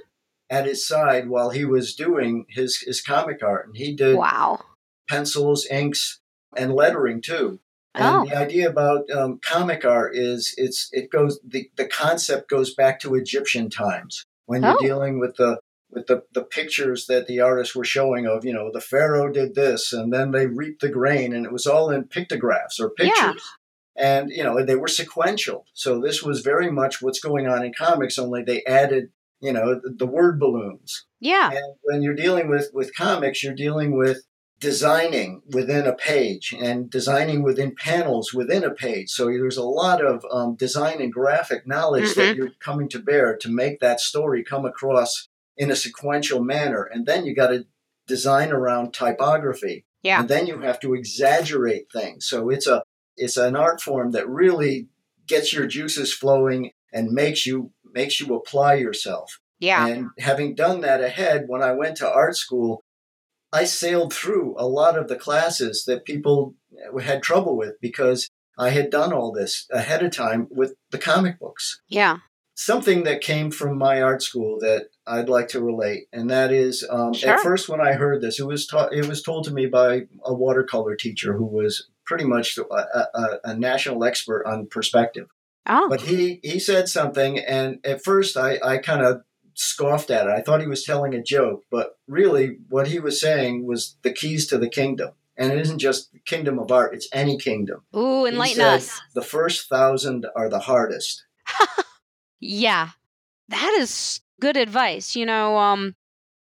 [0.50, 4.60] at his side while he was doing his his comic art, and he did wow
[5.08, 6.20] pencils, inks,
[6.56, 7.60] and lettering too.
[7.94, 8.26] And oh.
[8.26, 13.00] the idea about um, comic art is it's it goes the, the concept goes back
[13.00, 14.80] to Egyptian times when you're oh.
[14.80, 18.70] dealing with the with the, the pictures that the artists were showing of, you know,
[18.72, 22.04] the pharaoh did this and then they reaped the grain and it was all in
[22.04, 23.16] pictographs or pictures.
[23.16, 23.34] Yeah.
[24.00, 25.66] And, you know, they were sequential.
[25.74, 29.76] So this was very much what's going on in comics, only they added, you know,
[29.76, 31.06] the, the word balloons.
[31.20, 31.50] Yeah.
[31.50, 34.24] And when you're dealing with, with comics, you're dealing with
[34.60, 39.10] designing within a page and designing within panels within a page.
[39.10, 42.20] So there's a lot of um, design and graphic knowledge mm-hmm.
[42.20, 46.84] that you're coming to bear to make that story come across in a sequential manner.
[46.84, 47.66] And then you got to
[48.08, 49.86] design around typography.
[50.04, 50.22] Yeah.
[50.22, 52.28] And then you have to exaggerate things.
[52.28, 52.84] So it's a
[53.16, 54.88] it's an art form that really
[55.26, 59.40] gets your juices flowing and makes you makes you apply yourself.
[59.60, 59.88] Yeah.
[59.88, 62.84] And having done that ahead, when I went to art school,
[63.52, 66.54] I sailed through a lot of the classes that people
[67.02, 71.40] had trouble with because I had done all this ahead of time with the comic
[71.40, 71.82] books.
[71.88, 72.18] Yeah.
[72.60, 76.84] Something that came from my art school that I'd like to relate, and that is,
[76.90, 77.30] um, sure.
[77.30, 78.92] at first when I heard this, it was taught.
[78.94, 83.40] It was told to me by a watercolor teacher who was pretty much a, a,
[83.44, 85.28] a national expert on perspective.
[85.68, 85.88] Oh.
[85.88, 89.22] But he he said something, and at first I I kind of
[89.54, 90.32] scoffed at it.
[90.32, 94.12] I thought he was telling a joke, but really what he was saying was the
[94.12, 95.12] keys to the kingdom.
[95.38, 97.84] And it isn't just the kingdom of art, it's any kingdom.
[97.96, 99.00] Ooh, enlighten us.
[99.14, 101.26] The first thousand are the hardest.
[102.40, 102.90] yeah.
[103.50, 105.16] That is good advice.
[105.16, 105.96] You know, um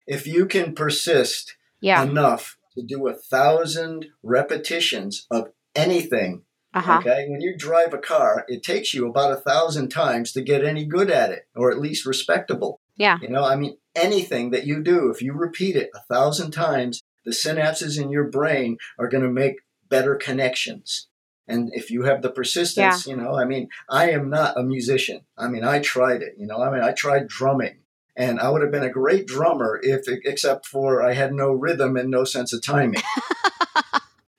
[0.05, 2.03] if you can persist yeah.
[2.03, 6.43] enough to do a thousand repetitions of anything
[6.77, 6.99] uh-huh.
[6.99, 7.25] Okay.
[7.27, 10.85] When you drive a car, it takes you about a thousand times to get any
[10.85, 12.81] good at it, or at least respectable.
[12.97, 13.17] Yeah.
[13.19, 17.01] You know, I mean, anything that you do, if you repeat it a thousand times,
[17.25, 19.55] the synapses in your brain are going to make
[19.89, 21.07] better connections.
[21.47, 23.15] And if you have the persistence, yeah.
[23.15, 25.21] you know, I mean, I am not a musician.
[25.37, 27.79] I mean, I tried it, you know, I mean, I tried drumming
[28.15, 31.95] and I would have been a great drummer if, except for I had no rhythm
[31.95, 33.01] and no sense of timing.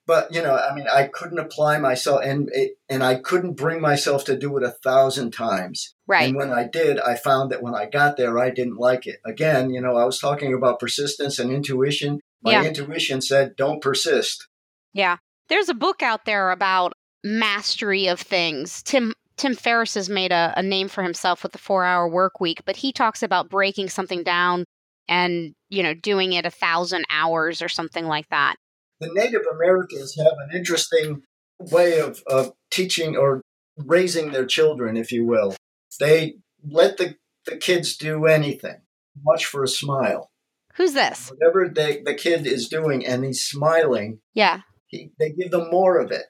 [0.09, 3.79] but you know i mean i couldn't apply myself and it, and i couldn't bring
[3.79, 7.61] myself to do it a thousand times right and when i did i found that
[7.61, 10.79] when i got there i didn't like it again you know i was talking about
[10.79, 12.63] persistence and intuition my yeah.
[12.63, 14.47] intuition said don't persist
[14.93, 15.17] yeah
[15.47, 16.93] there's a book out there about
[17.23, 21.57] mastery of things tim tim ferriss has made a, a name for himself with the
[21.57, 24.63] four hour work week but he talks about breaking something down
[25.07, 28.55] and you know doing it a thousand hours or something like that
[28.99, 31.21] the Native Americans have an interesting
[31.59, 33.41] way of, of teaching or
[33.77, 35.55] raising their children, if you will.
[35.99, 38.81] They let the, the kids do anything,
[39.23, 40.29] watch for a smile.
[40.75, 41.31] Who's this?
[41.31, 45.99] Whatever they, the kid is doing and he's smiling, yeah, he, they give them more
[45.99, 46.25] of it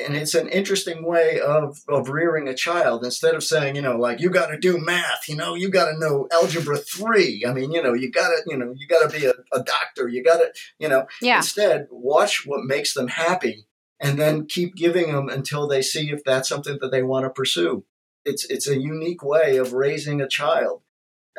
[0.00, 3.04] and it's an interesting way of of rearing a child.
[3.04, 5.86] Instead of saying you know like you got to do math you know you got
[5.86, 9.08] to know algebra 3 i mean you know you got to you know you got
[9.08, 11.06] to be a, a doctor you got to you know.
[11.20, 11.36] Yeah.
[11.36, 13.66] instead watch what makes them happy
[14.00, 17.30] and then keep giving them until they see if that's something that they want to
[17.30, 17.84] pursue.
[18.24, 20.82] It's it's a unique way of raising a child.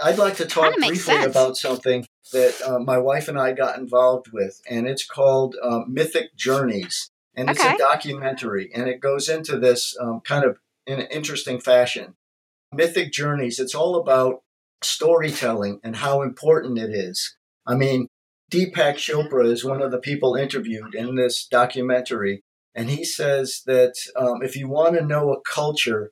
[0.01, 1.26] I'd like to talk briefly sense.
[1.26, 5.82] about something that uh, my wife and i got involved with and it's called uh,
[5.88, 7.71] mythic journeys and okay.
[7.71, 10.57] it's a documentary, and it goes into this um, kind of
[10.88, 12.15] in an interesting fashion.
[12.71, 14.41] Mythic Journeys, it's all about
[14.83, 17.36] storytelling and how important it is.
[17.65, 18.07] I mean,
[18.51, 23.95] Deepak Chopra is one of the people interviewed in this documentary, and he says that
[24.15, 26.11] um, if you want to know a culture,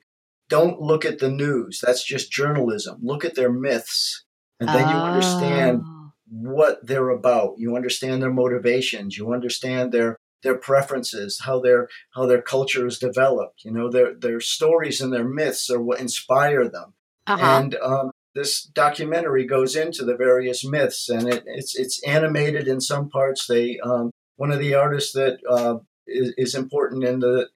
[0.50, 1.80] don't look at the news.
[1.84, 3.00] That's just journalism.
[3.02, 4.26] Look at their myths,
[4.60, 4.90] and then oh.
[4.90, 6.12] you understand oh.
[6.28, 7.56] what they're about.
[7.58, 9.18] You understand their motivations.
[9.18, 13.64] You understand their their preferences, how their how their culture is developed.
[13.64, 16.94] You know, their their stories and their myths are what inspire them.
[17.26, 17.46] Uh-huh.
[17.46, 22.82] And um, this documentary goes into the various myths, and it, it's it's animated in
[22.82, 23.48] some parts.
[23.48, 25.78] They um, one of the artists that uh,
[26.08, 27.50] is, is important in the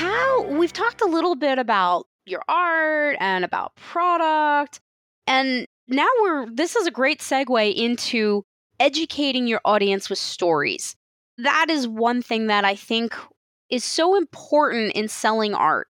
[0.00, 4.80] How we've talked a little bit about your art and about product
[5.26, 8.42] and now we're this is a great segue into
[8.78, 10.96] educating your audience with stories.
[11.36, 13.14] That is one thing that I think
[13.68, 15.88] is so important in selling art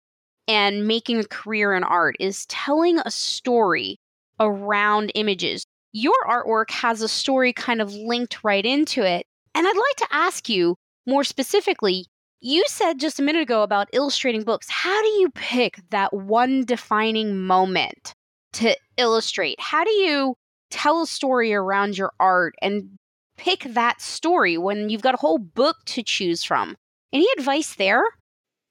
[0.46, 3.96] and making a career in art is telling a story
[4.38, 5.64] around images.
[5.92, 9.24] Your artwork has a story kind of linked right into it.
[9.54, 10.76] And I'd like to ask you
[11.06, 12.04] more specifically,
[12.44, 14.68] you said just a minute ago about illustrating books.
[14.68, 18.14] How do you pick that one defining moment
[18.52, 19.58] to illustrate?
[19.58, 20.34] How do you
[20.70, 22.98] tell a story around your art and
[23.38, 26.76] pick that story when you've got a whole book to choose from?
[27.14, 28.04] Any advice there?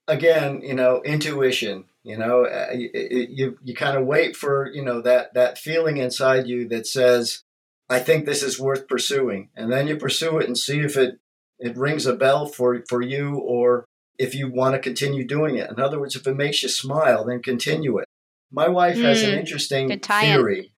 [0.06, 1.86] Again, you know, intuition.
[2.04, 5.96] You know, uh, you you, you kind of wait for you know that that feeling
[5.96, 7.42] inside you that says,
[7.88, 11.18] "I think this is worth pursuing," and then you pursue it and see if it
[11.64, 13.86] it rings a bell for for you or
[14.18, 15.70] if you want to continue doing it.
[15.70, 18.06] In other words, if it makes you smile, then continue it.
[18.52, 19.38] My wife mm, has an hmm.
[19.38, 20.72] interesting theory.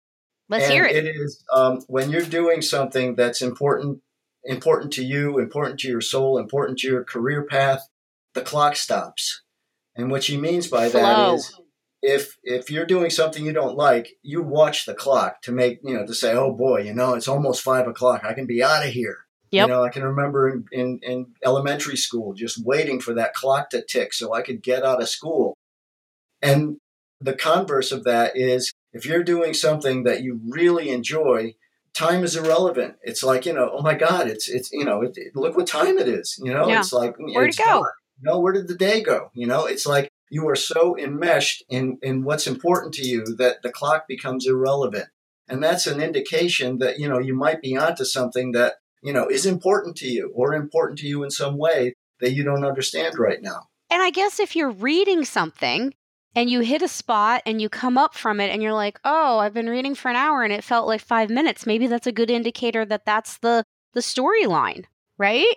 [0.47, 0.95] Let's hear it.
[0.95, 4.01] It is um, when you're doing something that's important,
[4.43, 7.81] important to you, important to your soul, important to your career path.
[8.35, 9.43] The clock stops,
[9.95, 11.01] and what she means by Flow.
[11.01, 11.59] that is,
[12.01, 15.95] if if you're doing something you don't like, you watch the clock to make you
[15.95, 18.23] know to say, oh boy, you know it's almost five o'clock.
[18.23, 19.24] I can be out of here.
[19.55, 19.69] Yep.
[19.69, 23.69] You know, I can remember in, in, in elementary school just waiting for that clock
[23.69, 25.55] to tick so I could get out of school.
[26.41, 26.75] And
[27.21, 31.55] the converse of that is if you're doing something that you really enjoy,
[31.93, 32.95] time is irrelevant.
[33.01, 35.67] It's like, you know, oh my God, it's, it's, you know, it, it, look what
[35.67, 36.37] time it is.
[36.43, 36.79] You know, yeah.
[36.79, 37.85] it's like, mm, where'd it go?
[38.21, 39.31] Know, where did the day go?
[39.33, 43.61] You know, it's like you are so enmeshed in, in what's important to you that
[43.63, 45.05] the clock becomes irrelevant.
[45.47, 48.73] And that's an indication that, you know, you might be onto something that,
[49.05, 52.43] you know, is important to you or important to you in some way that you
[52.43, 53.61] don't understand right now.
[53.91, 55.93] And I guess if you're reading something
[56.35, 59.37] and you hit a spot and you come up from it and you're like, "Oh,
[59.37, 62.11] I've been reading for an hour and it felt like 5 minutes." Maybe that's a
[62.11, 64.85] good indicator that that's the the storyline,
[65.17, 65.55] right?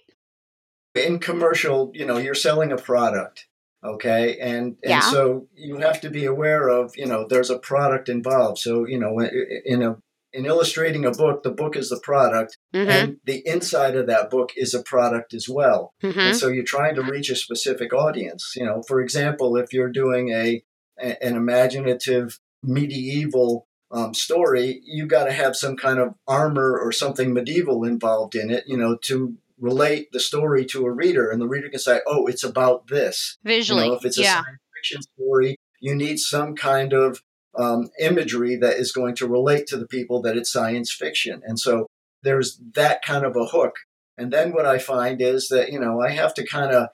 [0.94, 3.46] in commercial, you know, you're selling a product,
[3.84, 5.00] okay, and and Yeah.
[5.00, 8.58] so you have to be aware of, you know, there's a product involved.
[8.58, 9.20] So you know,
[9.64, 9.96] in a
[10.32, 12.90] in illustrating a book, the book is the product, Mm-hmm.
[12.90, 15.94] and the inside of that book is a product as well.
[16.02, 16.18] mm-hmm.
[16.20, 18.52] And so you're trying to reach a specific audience.
[18.56, 20.62] You know, for example, if you're doing a,
[20.98, 27.32] an imaginative medieval um, story, you've got to have some kind of armor or something
[27.32, 28.64] medieval involved in it.
[28.66, 32.26] You know, to relate the story to a reader, and the reader can say, "Oh,
[32.26, 33.84] it's about this." Visually.
[33.84, 34.34] You know, if it's a yeah.
[34.34, 37.22] science fiction story, you need some kind of
[37.58, 41.42] um, imagery that is going to relate to the people that it's science fiction.
[41.44, 41.86] And so
[42.22, 43.74] there's that kind of a hook.
[44.16, 46.88] And then what I find is that, you know, I have to kind of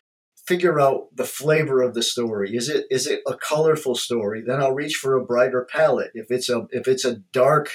[0.46, 2.54] figure out the flavor of the story.
[2.54, 4.42] Is it is it a colorful story?
[4.46, 6.10] Then I'll reach for a brighter palette.
[6.14, 7.70] If it's a if it's a dark,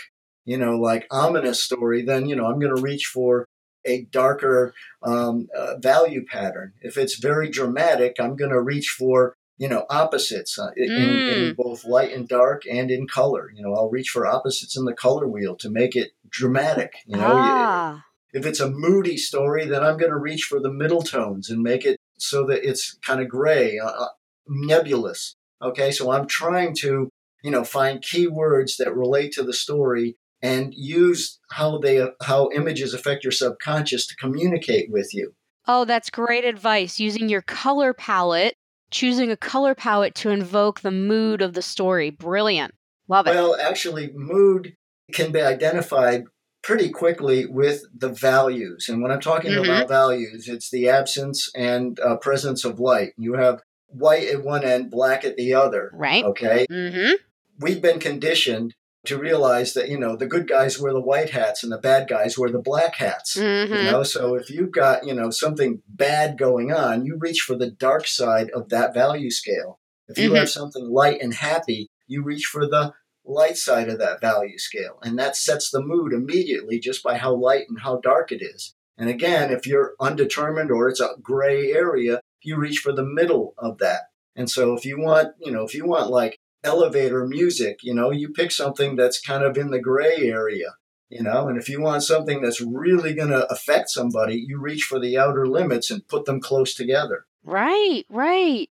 [0.46, 3.46] you know, like ominous story, then you know I'm going to reach for
[3.86, 6.74] a darker um, uh, value pattern.
[6.82, 11.56] If it's very dramatic, I'm going to reach for you know opposites uh, in, in
[11.56, 13.52] both light and dark and in color.
[13.54, 16.94] You know, I'll reach for opposites in the color wheel to make it dramatic.
[17.06, 18.06] You know, ah.
[18.34, 21.62] if it's a moody story, then I'm going to reach for the middle tones and
[21.62, 24.08] make it so that it's kind of gray, uh,
[24.48, 25.36] nebulous.
[25.62, 27.10] Okay, so I'm trying to
[27.44, 32.94] you know find keywords that relate to the story and use how they how images
[32.94, 35.34] affect your subconscious to communicate with you.
[35.68, 37.00] Oh, that's great advice.
[37.00, 38.56] Using your color palette,
[38.92, 42.10] choosing a color palette to invoke the mood of the story.
[42.10, 42.74] Brilliant.
[43.08, 43.32] Love it.
[43.32, 44.76] Well, actually, mood
[45.14, 46.24] can be identified
[46.62, 48.88] pretty quickly with the values.
[48.90, 49.64] And when I'm talking Mhm.
[49.64, 53.14] about values, it's the absence and uh, presence of light.
[53.18, 55.90] You have white at one end, black at the other.
[55.94, 56.24] right?
[56.24, 56.68] Okay.
[56.70, 57.14] Mm-hmm.
[57.60, 58.76] We've been conditioned
[59.06, 62.08] to realize that, you know, the good guys wear the white hats and the bad
[62.08, 63.38] guys wear the black hats.
[63.38, 63.74] Mm-hmm.
[63.74, 67.56] You know, so if you've got, you know, something bad going on, you reach for
[67.56, 69.80] the dark side of that value scale.
[70.08, 70.40] If you Mhm.
[70.40, 72.94] have something light and happy, you reach for the
[73.24, 74.98] light side of that value scale.
[75.04, 78.74] And that sets the mood immediately just by how light and how dark it is.
[78.98, 83.54] And again, if you're undetermined or it's a gray area, you reach for the middle
[83.58, 84.02] of that.
[84.36, 88.12] And so if you want, you know, if you want like elevator music, you know,
[88.12, 90.76] you pick something that's kind of in the gray area
[91.12, 94.84] you know and if you want something that's really going to affect somebody you reach
[94.84, 98.70] for the outer limits and put them close together Right, right.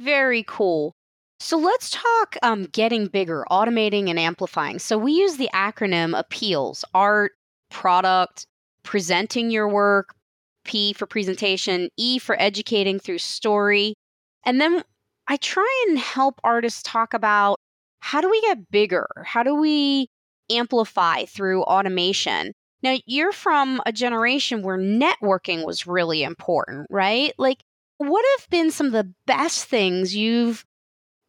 [0.00, 0.94] Very cool.
[1.38, 4.78] So let's talk um, getting bigger, automating and amplifying.
[4.78, 7.32] So we use the acronym APPEALS art,
[7.70, 8.46] product,
[8.82, 10.14] presenting your work,
[10.64, 13.94] P for presentation, E for educating through story.
[14.44, 14.82] And then
[15.28, 17.58] I try and help artists talk about
[18.00, 19.08] how do we get bigger?
[19.24, 20.08] How do we
[20.50, 22.52] amplify through automation?
[22.82, 27.32] Now, you're from a generation where networking was really important, right?
[27.38, 27.58] Like,
[27.98, 30.64] what have been some of the best things you've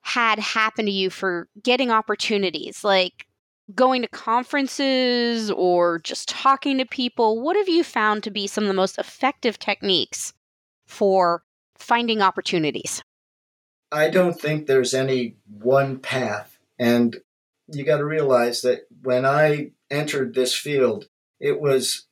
[0.02, 3.26] had happen to you for getting opportunities like
[3.76, 8.64] going to conferences or just talking to people what have you found to be some
[8.64, 10.34] of the most effective techniques
[10.86, 11.44] for
[11.78, 13.04] finding opportunities
[13.92, 17.18] i don't think there's any one path and
[17.68, 21.08] you got to realize that when i entered this field
[21.40, 22.08] it was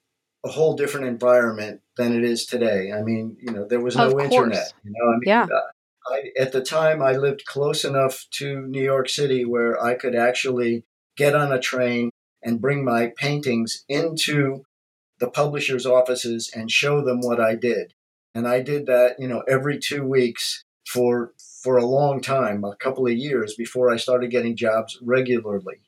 [0.46, 4.20] a whole different environment than it is today i mean you know there was no
[4.20, 5.44] internet you know i mean Yeah.
[5.44, 5.62] uh,
[6.12, 10.16] I, at the time i lived close enough to new york city where i could
[10.16, 10.84] actually
[11.18, 12.12] get on a train
[12.44, 14.64] and bring my paintings into
[15.20, 17.94] the publisher's offices and show them what I did.
[18.34, 21.32] And I did that, you know, every two weeks for
[21.66, 25.82] for a long time, a couple of years before I started getting jobs regularly.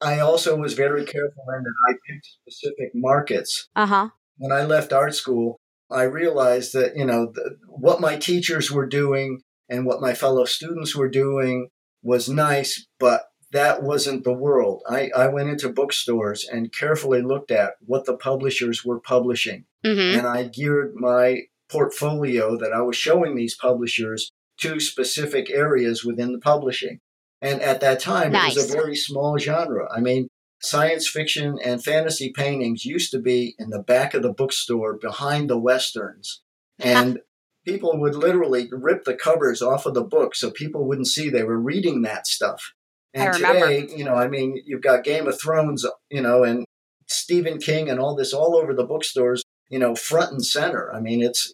[0.00, 3.68] I also was very careful in that I picked specific markets.
[3.74, 5.56] uh-huh When I left art school,
[5.90, 10.44] I realized that, you know, the, what my teachers were doing and what my fellow
[10.44, 11.70] students were doing
[12.02, 14.82] was nice, but that wasn't the world.
[14.88, 19.64] I, I went into bookstores and carefully looked at what the publishers were publishing.
[19.84, 20.18] mm-hmm.
[20.18, 26.32] And I geared my portfolio that I was showing these publishers to specific areas within
[26.32, 27.00] the publishing.
[27.42, 29.88] And at that time, it was a very small genre.
[29.94, 30.28] I mean,
[30.60, 35.50] science fiction and fantasy paintings used to be in the back of the bookstore behind
[35.50, 36.42] the westerns.
[36.78, 37.20] And
[37.64, 41.42] people would literally rip the covers off of the book so people wouldn't see they
[41.42, 42.74] were reading that stuff.
[43.14, 46.66] And today, you know, I mean, you've got Game of Thrones, you know, and
[47.06, 50.94] Stephen King and all this all over the bookstores, you know, front and center.
[50.94, 51.52] I mean, it's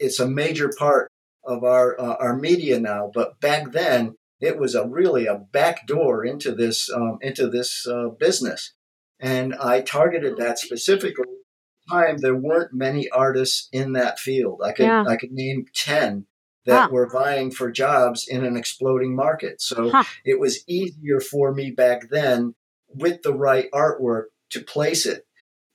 [0.00, 1.08] it's a major part
[1.46, 3.10] of our uh, our media now.
[3.12, 7.86] But back then, it was a really a back door into this um, into this
[7.86, 8.74] uh, business,
[9.20, 11.24] and I targeted that specifically
[11.90, 14.60] time there weren't many artists in that field.
[14.64, 15.04] I could yeah.
[15.06, 16.26] I could name ten
[16.66, 16.88] that huh.
[16.90, 19.60] were vying for jobs in an exploding market.
[19.60, 20.04] So huh.
[20.24, 22.54] it was easier for me back then
[22.88, 25.26] with the right artwork to place it.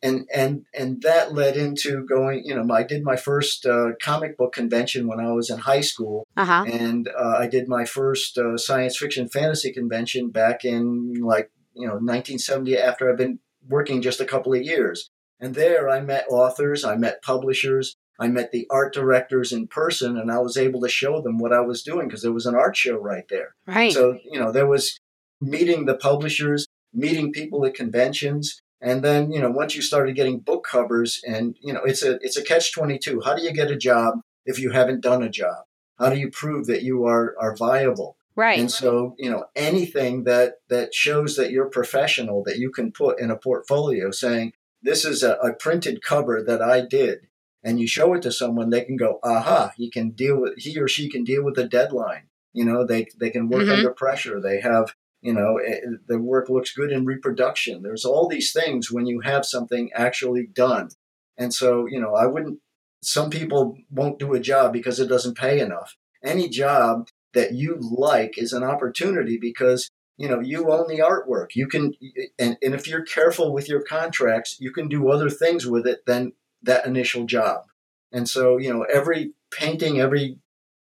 [0.02, 2.44] And and and that led into going.
[2.46, 5.82] You know, I did my first uh, comic book convention when I was in high
[5.82, 6.66] school, uh-huh.
[6.72, 11.86] and uh, I did my first uh, science fiction fantasy convention back in like you
[11.86, 12.78] know 1970.
[12.78, 16.96] After I've been working just a couple of years, and there I met authors, I
[16.96, 21.22] met publishers, I met the art directors in person and I was able to show
[21.22, 23.56] them what I was doing because there was an art show right there.
[23.66, 23.94] Right.
[23.94, 25.00] So, you know, there was
[25.40, 28.62] meeting the publishers, meeting people at conventions.
[28.82, 32.18] And then, you know, once you started getting book covers and, you know, it's a
[32.22, 33.22] it's a catch 22.
[33.26, 35.66] How do you get a job if you haven't done a job?
[35.98, 38.16] How do you prove that you are are viable?
[38.36, 38.58] Right.
[38.58, 43.20] And so, you know, anything that that shows that you're professional that you can put
[43.20, 47.28] in a portfolio saying, this is a, a printed cover that I did
[47.64, 50.80] and you show it to someone, they can go, aha, he can deal with, he
[50.80, 52.28] or she can deal with the deadline.
[52.54, 53.72] You know, they, they can work mm-hmm.
[53.72, 54.40] under pressure.
[54.40, 57.82] They have, you know, it, eh, the work looks good in reproduction.
[57.82, 60.90] There's all these things when you have something actually done.
[61.38, 62.60] And so, you know, I wouldn't,
[63.02, 65.96] some people won't do a job because it doesn't pay enough.
[66.24, 71.50] Any job that you like is an opportunity because you know you own the artwork
[71.54, 75.10] you can eh, eh, and, and if you're careful with your contracts you can do
[75.10, 77.64] other things with it than that initial job.
[78.12, 80.38] And so, you know, every painting, every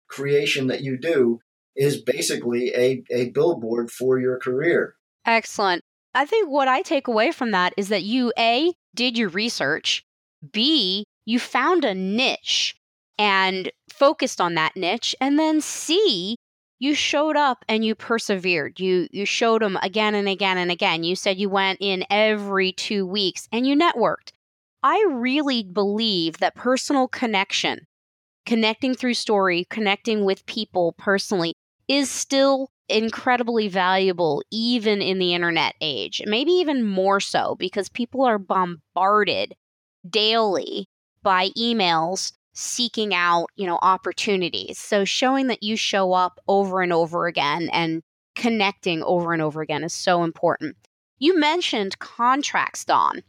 [0.08, 1.42] creation that you do
[1.76, 4.96] is basically a, a billboard for your career.
[5.26, 5.84] Excellent.
[6.14, 10.04] I think what I take away from that is that you, A, did your research,
[10.52, 12.76] B, you found a niche
[13.18, 16.36] and focused on that niche, and then C,
[16.80, 18.80] you showed up and you persevered.
[18.80, 21.04] You you showed them again and again and again.
[21.04, 24.32] You said you went in every 2 weeks and you networked.
[24.82, 27.86] I really believe that personal connection,
[28.46, 31.54] connecting through story, connecting with people personally,
[31.90, 36.22] is still incredibly valuable even in the internet age.
[36.26, 39.56] Maybe even more so because people are bombarded
[40.10, 40.88] daily
[41.22, 44.78] by emails seeking out, you know, opportunities.
[44.78, 48.02] So showing that you show up over and over again and
[48.36, 50.76] connecting over and over again is so important.
[51.20, 53.22] You mentioned contracts, Don.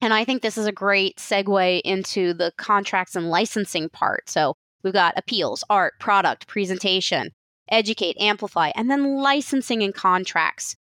[0.00, 4.28] And I think this is a great segue into the contracts and licensing part.
[4.28, 7.30] So we've got appeals, art, product, presentation,
[7.70, 10.76] educate, amplify, and then licensing and contracts.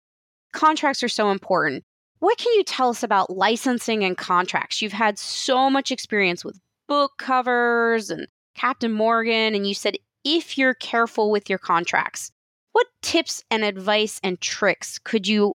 [0.53, 1.85] Contracts are so important.
[2.19, 4.81] What can you tell us about licensing and contracts?
[4.81, 10.57] You've had so much experience with book covers and Captain Morgan, and you said if
[10.57, 12.31] you're careful with your contracts,
[12.73, 15.53] what tips and advice and tricks could you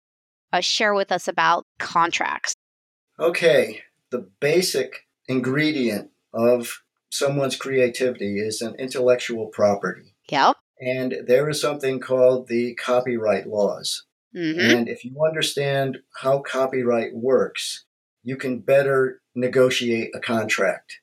[0.51, 2.55] uh, share with us about contracts?
[3.19, 10.13] Okay, the basic ingredient of someone's creativity is an intellectual property.
[10.29, 10.57] Yep.
[10.79, 14.05] And there is something called the copyright laws.
[14.35, 14.59] Mm-hmm.
[14.59, 17.85] And if you understand how copyright works,
[18.23, 20.99] you can better negotiate a contract.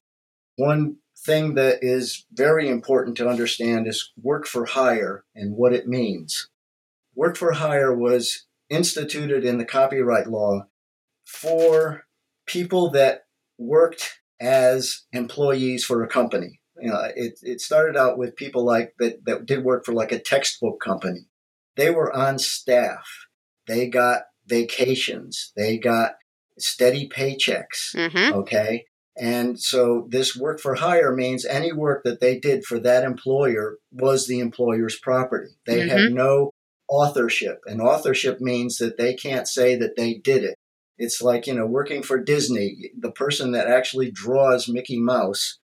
[0.57, 5.89] One thing that is very important to understand is work for hire and what it
[5.89, 6.49] means.
[7.15, 10.67] Work for hire was instituted in the copyright law
[11.25, 12.05] for
[12.47, 13.25] people that
[13.59, 16.61] worked as employees for a company.
[16.81, 20.13] You know, it, it started out with people like that, that did work for like
[20.13, 21.27] a textbook company.
[21.77, 23.09] They were on staff.
[23.67, 25.53] They got vacations.
[25.57, 26.13] They got
[26.59, 27.95] steady paychecks.
[27.95, 28.35] Mm-hmm.
[28.39, 28.85] Okay.
[29.17, 33.79] And so this work for hire means any work that they did for that employer
[33.93, 35.53] was the employer's property.
[35.67, 35.89] They mm-hmm.
[35.89, 36.51] had no
[36.89, 37.61] authorship.
[37.67, 40.57] And authorship means that they can't say that they did it.
[40.99, 42.91] It's like, you know, working for Disney.
[42.99, 45.59] The person that actually draws Mickey Mouse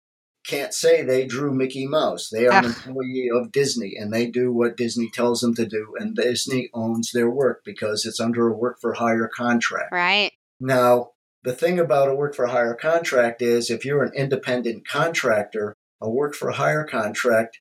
[0.45, 2.29] can't say they drew Mickey Mouse.
[2.31, 5.93] They are an employee of Disney and they do what Disney tells them to do.
[5.97, 9.91] And Disney owns their work because it's under a work for hire contract.
[9.91, 10.31] Right.
[10.59, 11.11] Now,
[11.43, 16.09] the thing about a work for hire contract is if you're an independent contractor, a
[16.09, 17.59] work for hire contract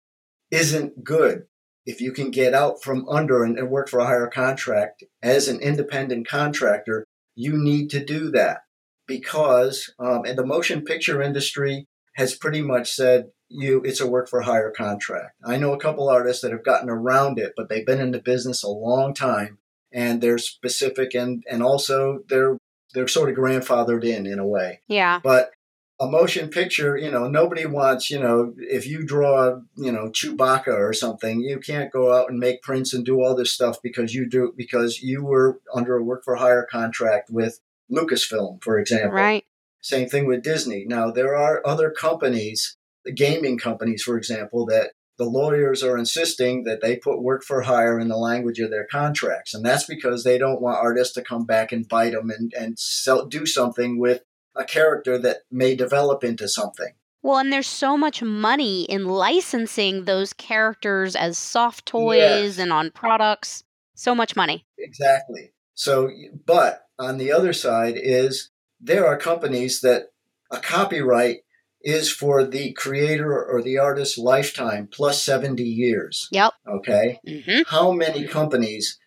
[0.51, 1.45] isn't good.
[1.87, 5.61] If you can get out from under and work for a hire contract as an
[5.61, 8.59] independent contractor, you need to do that
[9.07, 11.87] because um, and the motion picture industry
[12.19, 15.37] has pretty much said you it's a work for hire contract.
[15.45, 18.19] I know a couple artists that have gotten around it, but they've been in the
[18.19, 19.59] business a long time
[19.93, 22.59] and they're specific and and also they're
[22.93, 24.81] they're sort of grandfathered in in a way.
[24.89, 25.21] Yeah.
[25.23, 25.53] But
[26.01, 30.69] a motion picture, you know, nobody wants, you know, if you draw, you know, Chewbacca
[30.69, 34.13] or something, you can't go out and make prints and do all this stuff because
[34.13, 37.61] you do because you were under a work for hire contract with
[37.91, 39.13] Lucasfilm, for example.
[39.13, 39.45] Right.
[39.81, 40.85] Same thing with Disney.
[40.87, 46.65] Now, there are other companies, the gaming companies, for example, that the lawyers are insisting
[46.65, 49.53] that they put work for hire in the language of their contracts.
[49.53, 52.79] And that's because they don't want artists to come back and bite them and, and
[52.79, 54.23] sell, do something with
[54.55, 56.93] a character that may develop into something.
[57.23, 62.59] Well, and there's so much money in licensing those characters as soft toys yes.
[62.59, 63.65] and on products.
[63.95, 64.65] So much money.
[64.79, 65.53] Exactly.
[65.75, 66.11] So,
[66.47, 68.51] but on the other side is
[68.81, 70.07] there are companies that
[70.51, 71.39] a copyright
[71.81, 76.29] is for the creator or the artist's lifetime plus 70 years.
[76.33, 76.53] Yep.
[76.67, 77.21] Okay.
[77.27, 77.63] Mm-hmm.
[77.69, 78.99] How many companies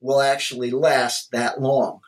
[0.00, 2.00] will actually last that long?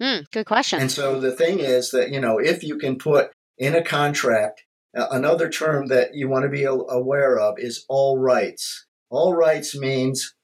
[0.00, 0.80] Mm, good question.
[0.80, 4.62] And so the thing is that, you know, if you can put in a contract,
[4.96, 8.86] uh, another term that you want to be aware of is all rights.
[9.10, 10.34] All rights means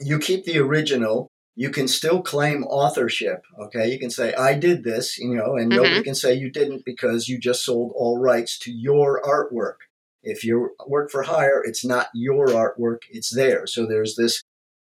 [0.00, 3.44] you keep the original, you can still claim authorship.
[3.60, 5.82] Okay, you can say I did this, you know, and mm-hmm.
[5.82, 9.86] nobody can say you didn't because you just sold all rights to your artwork.
[10.22, 13.74] If you work for hire, it's not your artwork; it's theirs.
[13.74, 14.42] So there's this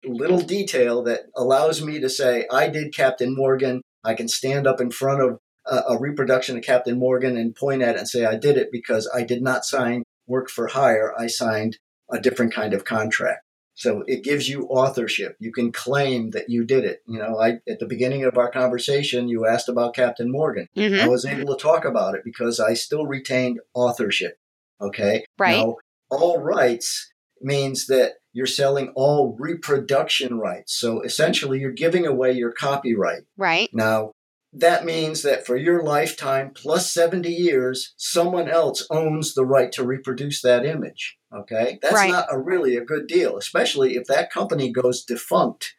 [0.03, 3.81] little detail that allows me to say I did Captain Morgan.
[4.03, 7.81] I can stand up in front of a, a reproduction of Captain Morgan and point
[7.81, 11.13] at it and say I did it because I did not sign work for hire.
[11.17, 11.77] I signed
[12.09, 13.43] a different kind of contract.
[13.77, 15.37] So it gives you authorship.
[15.39, 17.03] You can claim that you did it.
[17.05, 20.67] You know, I at the beginning of our conversation, you asked about Captain Morgan.
[20.75, 21.05] Mm-hmm.
[21.05, 24.39] I was able to talk about it because I still retained authorship.
[24.81, 25.25] Okay.
[25.37, 25.57] Right.
[25.57, 25.75] Now,
[26.09, 30.73] all rights means that you're selling all reproduction rights.
[30.73, 33.23] So essentially, you're giving away your copyright.
[33.37, 33.69] Right.
[33.73, 34.13] Now,
[34.53, 39.85] that means that for your lifetime plus 70 years, someone else owns the right to
[39.85, 41.17] reproduce that image.
[41.35, 41.79] Okay?
[41.81, 42.09] That's right.
[42.09, 45.75] not a really a good deal, especially if that company goes defunct.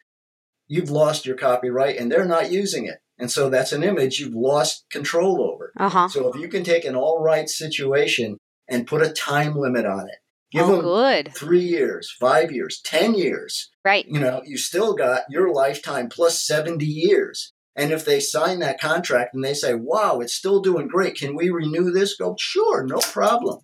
[0.67, 2.99] You've lost your copyright and they're not using it.
[3.19, 5.73] And so that's an image you've lost control over.
[5.77, 6.09] Uh-huh.
[6.09, 8.39] So if you can take an all right situation
[8.69, 10.19] and put a time limit on it,
[10.53, 11.35] give oh, them good.
[11.35, 13.71] three years, five years, 10 years.
[13.85, 14.07] Right.
[14.07, 17.53] You know, you still got your lifetime plus 70 years.
[17.79, 21.37] And if they sign that contract and they say, wow, it's still doing great, can
[21.37, 22.17] we renew this?
[22.17, 23.61] Go, sure, no problem.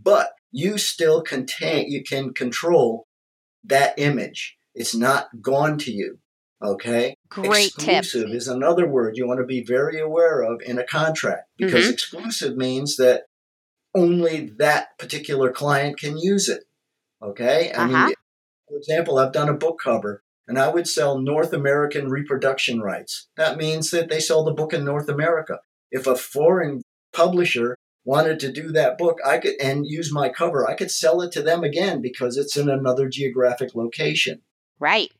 [0.00, 3.06] But you still contain, you can control
[3.62, 4.56] that image.
[4.74, 6.18] It's not gone to you.
[6.64, 7.14] Okay.
[7.28, 8.34] Great exclusive tip.
[8.34, 11.92] is another word you want to be very aware of in a contract because mm-hmm.
[11.92, 13.24] exclusive means that
[13.94, 16.64] only that particular client can use it.
[17.22, 17.70] Okay.
[17.70, 18.06] I uh-huh.
[18.06, 18.14] mean,
[18.66, 23.28] for example, I've done a book cover and I would sell North American reproduction rights.
[23.36, 25.60] That means that they sell the book in North America.
[25.90, 26.82] If a foreign
[27.12, 31.20] publisher wanted to do that book, I could and use my cover, I could sell
[31.20, 34.40] it to them again because it's in another geographic location.
[34.80, 35.12] Right.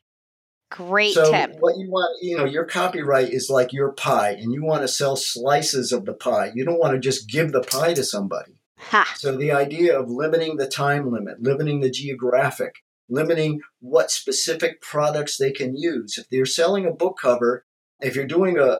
[0.70, 1.56] Great so tip.
[1.60, 4.88] What you want, you know, your copyright is like your pie, and you want to
[4.88, 6.52] sell slices of the pie.
[6.54, 8.52] You don't want to just give the pie to somebody.
[8.78, 9.14] Ha.
[9.16, 12.76] So the idea of limiting the time limit, limiting the geographic,
[13.08, 16.18] limiting what specific products they can use.
[16.18, 17.64] If they're selling a book cover,
[18.00, 18.78] if you're doing a,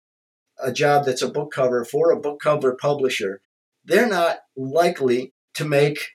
[0.62, 3.41] a job that's a book cover for a book cover publisher,
[3.85, 6.11] they're not likely to make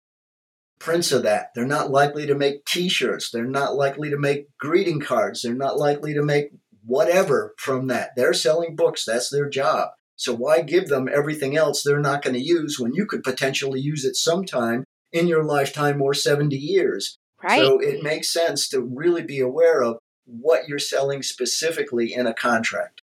[0.79, 1.47] prints of that.
[1.55, 3.31] They're not likely to make t shirts.
[3.31, 5.41] They're not likely to make greeting cards.
[5.41, 6.51] They're not likely to make
[6.85, 8.11] whatever from that.
[8.15, 9.05] They're selling books.
[9.05, 9.89] That's their job.
[10.15, 13.79] So why give them everything else they're not going to use when you could potentially
[13.79, 17.17] use it sometime in your lifetime or 70 years?
[17.43, 17.59] Right.
[17.59, 22.33] So it makes sense to really be aware of what you're selling specifically in a
[22.33, 23.01] contract.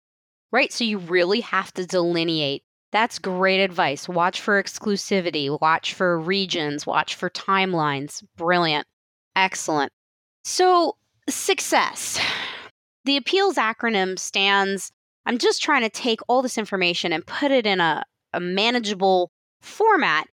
[0.52, 0.72] Right.
[0.72, 2.64] So you really have to delineate.
[2.92, 4.08] That's great advice.
[4.08, 8.24] Watch for exclusivity, watch for regions, watch for timelines.
[8.38, 8.88] Brilliant.
[9.36, 9.92] Excellent.
[10.46, 10.96] So,
[11.28, 12.18] success.
[13.04, 14.92] The appeals acronym stands
[15.28, 19.30] I'm just trying to take all this information and put it in a, a manageable
[19.62, 20.28] format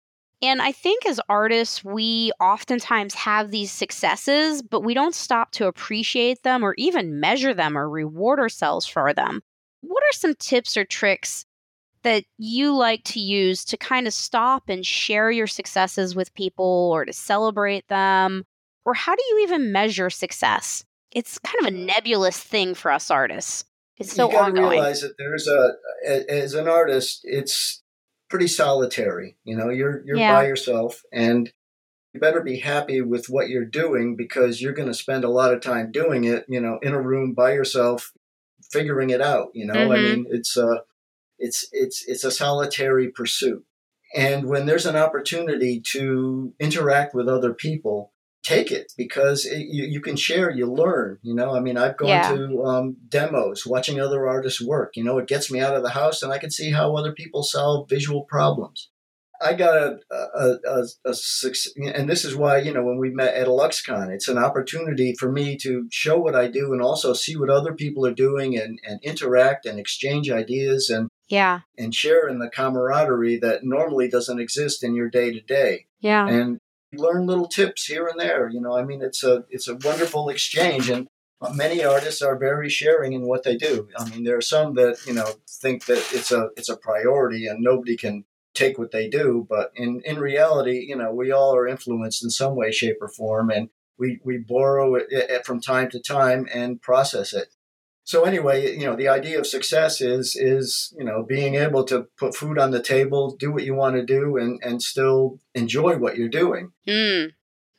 [0.42, 5.68] and I think as artists, we oftentimes have these successes, but we don't stop to
[5.68, 9.42] appreciate them or even measure them or reward ourselves for them.
[9.82, 11.46] What are some tips or tricks
[12.02, 16.90] that you like to use to kind of stop and share your successes with people
[16.92, 18.44] or to celebrate them?
[18.84, 20.84] Or how do you even measure success?
[21.12, 23.64] It's kind of a nebulous thing for us artists.
[23.96, 25.74] It's so you got to realize that there's a
[26.28, 27.81] as an artist, it's
[28.32, 29.36] pretty solitary.
[29.44, 30.32] You know, you're you're yeah.
[30.32, 31.52] by yourself and
[32.14, 35.52] you better be happy with what you're doing because you're going to spend a lot
[35.52, 38.10] of time doing it, you know, in a room by yourself
[38.70, 39.74] figuring it out, you know?
[39.74, 39.92] Mm-hmm.
[39.92, 40.80] I mean, it's a
[41.38, 43.66] it's it's it's a solitary pursuit.
[44.16, 49.84] And when there's an opportunity to interact with other people, take it because it, you,
[49.84, 51.18] you can share, you learn.
[51.22, 52.34] You know, I mean, I've gone yeah.
[52.34, 54.96] to um, demos, watching other artists work.
[54.96, 57.12] You know, it gets me out of the house and I can see how other
[57.12, 58.90] people solve visual problems.
[59.44, 61.14] I got a, a, a, a,
[61.94, 65.32] and this is why, you know, when we met at Luxcon, it's an opportunity for
[65.32, 68.78] me to show what I do and also see what other people are doing and,
[68.84, 74.38] and interact and exchange ideas and, yeah, and share in the camaraderie that normally doesn't
[74.38, 75.86] exist in your day to day.
[76.00, 76.28] Yeah.
[76.28, 76.60] And
[76.92, 78.48] learn little tips here and there.
[78.48, 81.08] You know, I mean, it's a, it's a wonderful exchange and
[81.54, 83.88] many artists are very sharing in what they do.
[83.98, 87.46] I mean, there are some that, you know, think that it's a, it's a priority
[87.46, 88.24] and nobody can
[88.54, 89.46] take what they do.
[89.48, 93.08] But in, in reality, you know, we all are influenced in some way, shape, or
[93.08, 97.48] form, and we, we borrow it, from time to time and process it.
[98.04, 102.08] So anyway, you know, the idea of success is is you know being able to
[102.18, 105.96] put food on the table, do what you want to do, and and still enjoy
[105.96, 106.72] what you're doing.
[106.86, 107.32] Mm.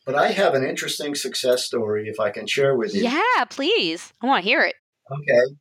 [0.06, 3.04] But I have an interesting success story, if I can share with you.
[3.04, 4.14] Yeah, please.
[4.22, 4.76] I want to hear it.
[5.12, 5.56] Okay,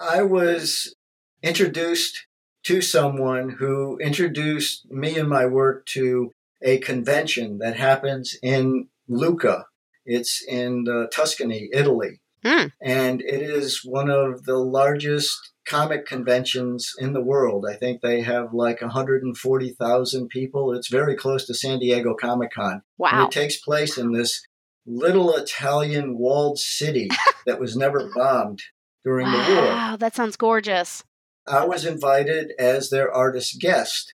[0.00, 0.94] I was
[1.42, 2.26] introduced
[2.64, 6.32] to someone who introduced me and my work to
[6.62, 9.66] a convention that happens in Lucca.
[10.04, 12.20] It's in Tuscany, Italy.
[12.46, 12.72] Mm.
[12.80, 15.36] And it is one of the largest
[15.66, 17.66] comic conventions in the world.
[17.68, 20.72] I think they have like 140,000 people.
[20.72, 22.82] It's very close to San Diego Comic Con.
[22.98, 23.10] Wow.
[23.12, 24.46] And it takes place in this
[24.86, 27.08] little Italian walled city
[27.46, 28.62] that was never bombed
[29.04, 29.64] during wow, the war.
[29.64, 31.02] Wow, that sounds gorgeous.
[31.48, 34.12] I was invited as their artist guest.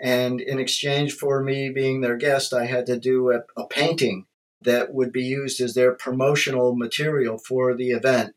[0.00, 4.26] And in exchange for me being their guest, I had to do a, a painting
[4.64, 8.34] that would be used as their promotional material for the event.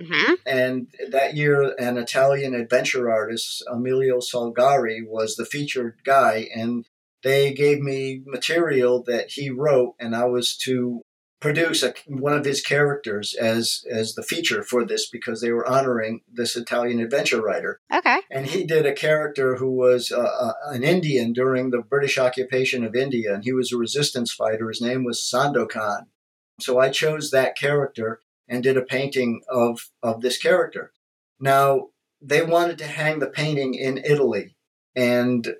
[0.00, 0.34] Mm-hmm.
[0.44, 6.48] And that year, an Italian adventure artist, Emilio Salgari, was the featured guy.
[6.54, 6.86] And
[7.22, 11.02] they gave me material that he wrote, and I was to
[11.44, 15.68] produce a, one of his characters as as the feature for this because they were
[15.68, 17.80] honoring this Italian adventure writer.
[17.92, 18.20] Okay.
[18.30, 22.82] And he did a character who was uh, uh, an Indian during the British occupation
[22.82, 24.68] of India, and he was a resistance fighter.
[24.68, 26.06] His name was Sandokan.
[26.60, 30.92] So I chose that character and did a painting of of this character.
[31.38, 31.88] Now
[32.22, 34.56] they wanted to hang the painting in Italy,
[34.96, 35.56] and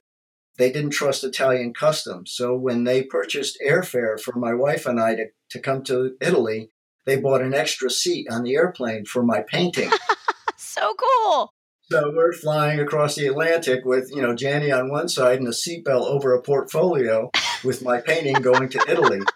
[0.57, 2.33] they didn't trust Italian customs.
[2.33, 6.71] So when they purchased airfare for my wife and I to, to come to Italy,
[7.07, 9.91] they bought an extra seat on the airplane for my painting.
[10.57, 11.53] so cool.
[11.91, 15.51] So we're flying across the Atlantic with, you know, Janny on one side and a
[15.51, 17.31] seatbelt over a portfolio
[17.63, 19.21] with my painting going to Italy.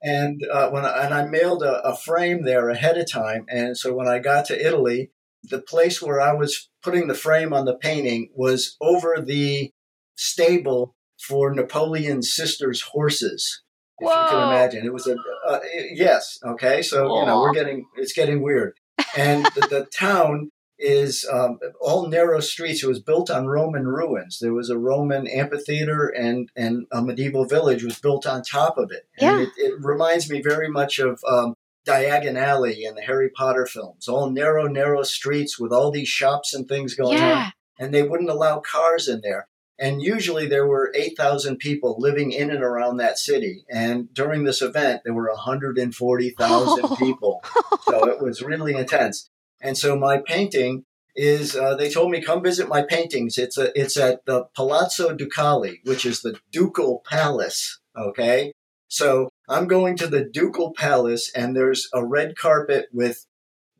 [0.00, 3.76] And uh, when I, and I mailed a, a frame there ahead of time, and
[3.76, 5.10] so when I got to Italy,
[5.42, 9.72] the place where I was putting the frame on the painting was over the
[10.18, 13.62] stable for Napoleon's sister's horses.
[14.00, 14.22] If Whoa.
[14.22, 15.16] you can imagine, it was a
[15.48, 15.60] uh,
[15.92, 16.38] yes.
[16.44, 17.20] Okay, so Aww.
[17.20, 18.74] you know we're getting it's getting weird,
[19.16, 22.84] and the, the town is um, all narrow streets.
[22.84, 24.38] It was built on Roman ruins.
[24.40, 28.92] There was a Roman amphitheater and and a medieval village was built on top of
[28.92, 29.08] it.
[29.18, 29.46] And yeah.
[29.46, 31.54] it, it reminds me very much of um,
[31.86, 34.06] Diagon Alley in the Harry Potter films.
[34.06, 37.46] All narrow, narrow streets with all these shops and things going yeah.
[37.46, 37.52] on.
[37.80, 39.48] And they wouldn't allow cars in there.
[39.78, 43.64] And usually there were 8,000 people living in and around that city.
[43.70, 47.42] And during this event, there were 140,000 people.
[47.82, 49.30] So it was really intense.
[49.60, 53.38] And so my painting is, uh, they told me, come visit my paintings.
[53.38, 57.80] It's, a, it's at the Palazzo Ducale, which is the Ducal Palace.
[57.96, 58.52] Okay.
[58.88, 63.26] So I'm going to the Ducal Palace and there's a red carpet with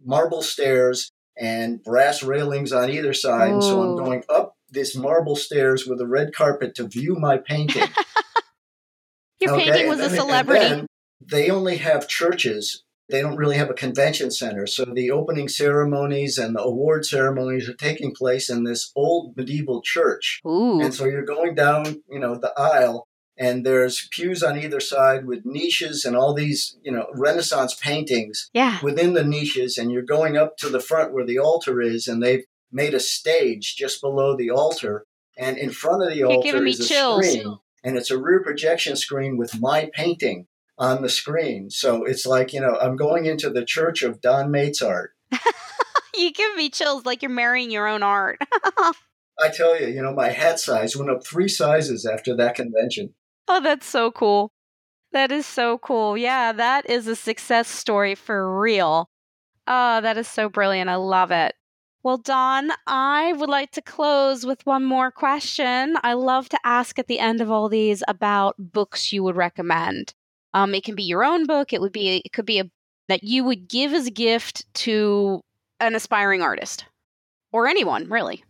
[0.04, 3.52] marble stairs and brass railings on either side.
[3.52, 7.38] And so I'm going up this marble stairs with a red carpet to view my
[7.38, 7.88] painting.
[9.40, 9.70] Your okay?
[9.70, 10.86] painting was then, a celebrity.
[11.20, 12.82] they only have churches.
[13.08, 14.66] They don't really have a convention center.
[14.66, 19.80] So the opening ceremonies and the award ceremonies are taking place in this old medieval
[19.80, 20.40] church.
[20.46, 20.80] Ooh.
[20.80, 23.08] And so you're going down, you know, the aisle
[23.38, 28.50] and there's pews on either side with niches and all these, you know, Renaissance paintings
[28.52, 28.78] yeah.
[28.82, 29.78] within the niches.
[29.78, 33.00] And you're going up to the front where the altar is, and they've made a
[33.00, 35.04] stage just below the altar,
[35.36, 37.26] and in front of the You're altar is a chills.
[37.26, 40.46] screen, and it's a rear projection screen with my painting
[40.78, 41.70] on the screen.
[41.70, 45.12] So it's like you know I'm going into the church of Don art.
[46.14, 48.38] you give me chills, like you're marrying your own art.
[49.40, 53.14] I tell you, you know, my hat size went up three sizes after that convention.
[53.46, 54.50] Oh, that's so cool.
[55.12, 56.18] That is so cool.
[56.18, 59.08] Yeah, that is a success story for real.
[59.66, 60.90] Oh, that is so brilliant.
[60.90, 61.54] I love it.
[62.02, 65.96] Well, Don, I would like to close with one more question.
[66.02, 70.14] I love to ask at the end of all these about books you would recommend.
[70.54, 71.72] Um, it can be your own book.
[71.72, 72.70] It would be it could be a
[73.08, 75.40] that you would give as a gift to
[75.80, 76.84] an aspiring artist
[77.52, 78.44] or anyone really.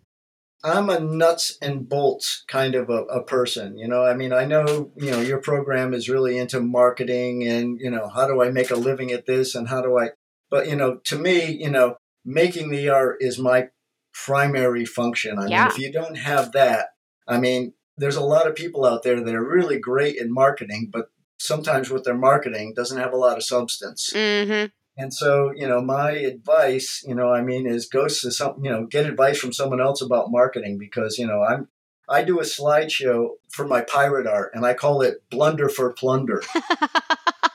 [0.64, 3.78] I'm a nuts and bolts kind of a, a, person.
[3.78, 7.78] You know, I mean, I know, you know, your program is really into marketing and,
[7.80, 10.10] you know, how do I make a living at this and how do I,
[10.50, 11.96] but, you know, to me, you know,
[12.28, 13.68] making the art is my
[14.12, 15.38] primary function.
[15.38, 15.62] I yeah.
[15.64, 16.88] mean, if you don't have that,
[17.26, 20.90] I mean, there's a lot of people out there that are really great in marketing,
[20.92, 24.10] but sometimes with their marketing doesn't have a lot of substance.
[24.14, 24.66] Mm-hmm.
[25.00, 28.70] And so, you know, my advice, you know, I mean, is go to some, you
[28.70, 31.68] know, get advice from someone else about marketing because, you know, I'm,
[32.08, 36.42] I do a slideshow for my pirate art and I call it Blunder for Plunder.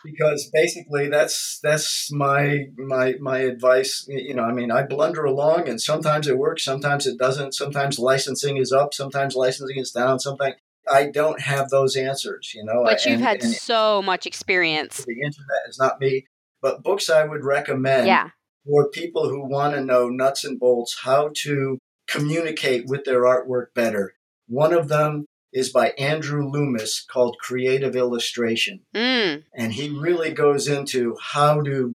[0.03, 5.69] because basically that's that's my my my advice you know i mean i blunder along
[5.69, 10.19] and sometimes it works sometimes it doesn't sometimes licensing is up sometimes licensing is down
[10.19, 10.55] sometimes
[10.91, 15.05] i don't have those answers you know but you've and, had and so much experience
[15.05, 16.25] the internet is not me
[16.63, 18.29] but books I would recommend yeah.
[18.65, 21.77] for people who want to know nuts and bolts how to
[22.07, 24.13] communicate with their artwork better.
[24.53, 28.81] One of them is by Andrew Loomis called Creative Illustration.
[28.95, 29.45] Mm.
[29.55, 31.91] And he really goes into how to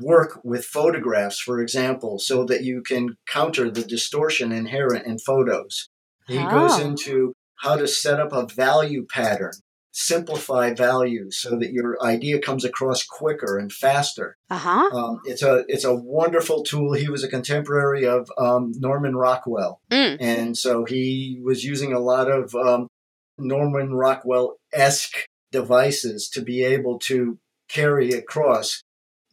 [0.00, 5.88] work with photographs, for example, so that you can counter the distortion inherent in photos.
[6.26, 6.50] He oh.
[6.50, 9.52] goes into how to set up a value pattern
[9.92, 14.36] simplify values so that your idea comes across quicker and faster.
[14.48, 14.96] Uh-huh.
[14.96, 16.92] Um, it's a it's a wonderful tool.
[16.94, 20.16] He was a contemporary of um, Norman Rockwell, mm.
[20.20, 22.88] and so he was using a lot of um,
[23.38, 27.38] Norman Rockwell esque devices to be able to
[27.68, 28.82] carry across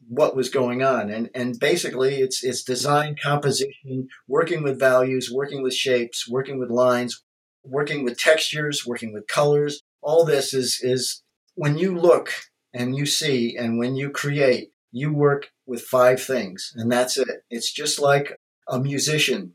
[0.10, 5.62] what was going on and and basically it's it's design composition working with values working
[5.62, 7.24] with shapes working with lines
[7.66, 11.22] working with textures working with colors all this is is
[11.56, 12.32] when you look
[12.74, 17.44] and you see and when you create, you work with five things, and that's it.
[17.50, 18.38] It's just like
[18.70, 19.54] a musician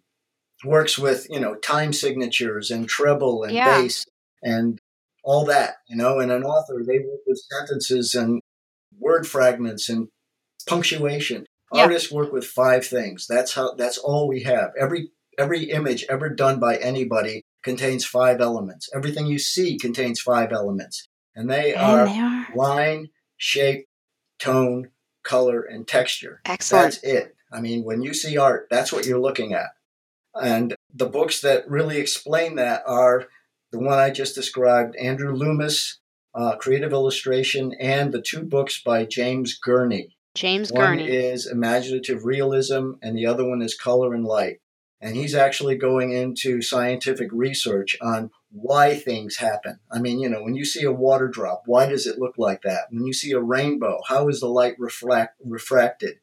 [0.65, 3.81] works with you know time signatures and treble and yeah.
[3.81, 4.05] bass
[4.43, 4.79] and
[5.25, 8.41] all that you know and an author they work with sentences and
[9.01, 10.07] word fragments and
[10.69, 11.83] punctuation yeah.
[11.83, 16.29] artists work with five things that's how that's all we have every every image ever
[16.29, 18.89] done by anybody contains five elements.
[18.95, 21.09] Everything you see contains five elements.
[21.35, 23.87] And they, and are, they are line, shape,
[24.39, 24.91] tone,
[25.23, 26.41] color, and texture.
[26.45, 26.85] Excellent.
[26.85, 27.37] That's it.
[27.51, 29.71] I mean, when you see art, that's what you're looking at.
[30.35, 33.27] And the books that really explain that are
[33.71, 35.99] the one I just described, Andrew Loomis,
[36.35, 40.17] uh, Creative Illustration, and the two books by James Gurney.
[40.35, 41.09] James one Gurney.
[41.09, 44.61] is Imaginative Realism, and the other one is Color and Light
[45.03, 49.81] and he's actually going into scientific research on why things happen.
[49.91, 52.63] I mean, you know, when you see a water drop, why does it look like
[52.63, 52.85] that?
[52.91, 56.21] When you see a rainbow, how is the light reflect, refracted?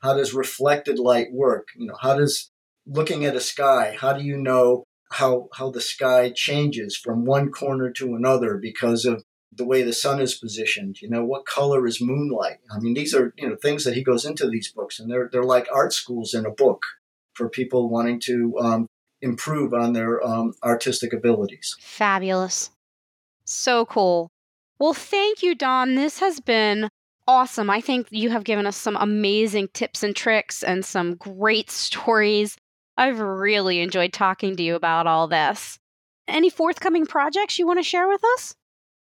[0.00, 1.68] How does reflected light work?
[1.76, 2.50] You know, how does
[2.86, 7.50] looking at a sky, how do you know how how the sky changes from one
[7.50, 9.24] corner to another because of
[9.54, 11.02] the way the sun is positioned?
[11.02, 12.60] You know, what color is moonlight?
[12.74, 15.28] I mean, these are, you know, things that he goes into these books and they're
[15.30, 16.82] they're like art schools in a book
[17.34, 18.86] for people wanting to um,
[19.20, 21.76] improve on their um, artistic abilities.
[21.80, 22.70] Fabulous.
[23.44, 24.30] So cool.
[24.78, 25.94] Well, thank you, Don.
[25.94, 26.88] This has been
[27.28, 27.70] awesome.
[27.70, 32.56] I think you have given us some amazing tips and tricks and some great stories.
[32.96, 35.78] I've really enjoyed talking to you about all this.
[36.28, 38.54] Any forthcoming projects you want to share with us?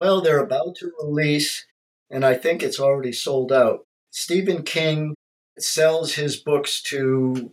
[0.00, 1.66] Well, they're about to release,
[2.10, 3.80] and I think it's already sold out.
[4.10, 5.14] Stephen King
[5.58, 7.52] sells his books to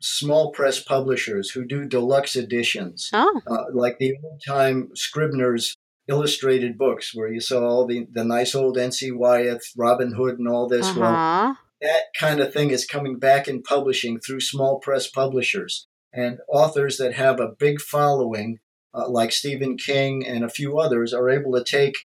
[0.00, 3.40] small press publishers who do deluxe editions, oh.
[3.46, 5.74] uh, like the old time Scribner's
[6.08, 9.10] illustrated books, where you saw all the, the nice old N.C.
[9.10, 10.86] Wyeth, Robin Hood, and all this.
[10.86, 11.00] Uh-huh.
[11.00, 16.38] Well, that kind of thing is coming back in publishing through small press publishers and
[16.48, 18.58] authors that have a big following,
[18.94, 22.06] uh, like Stephen King and a few others, are able to take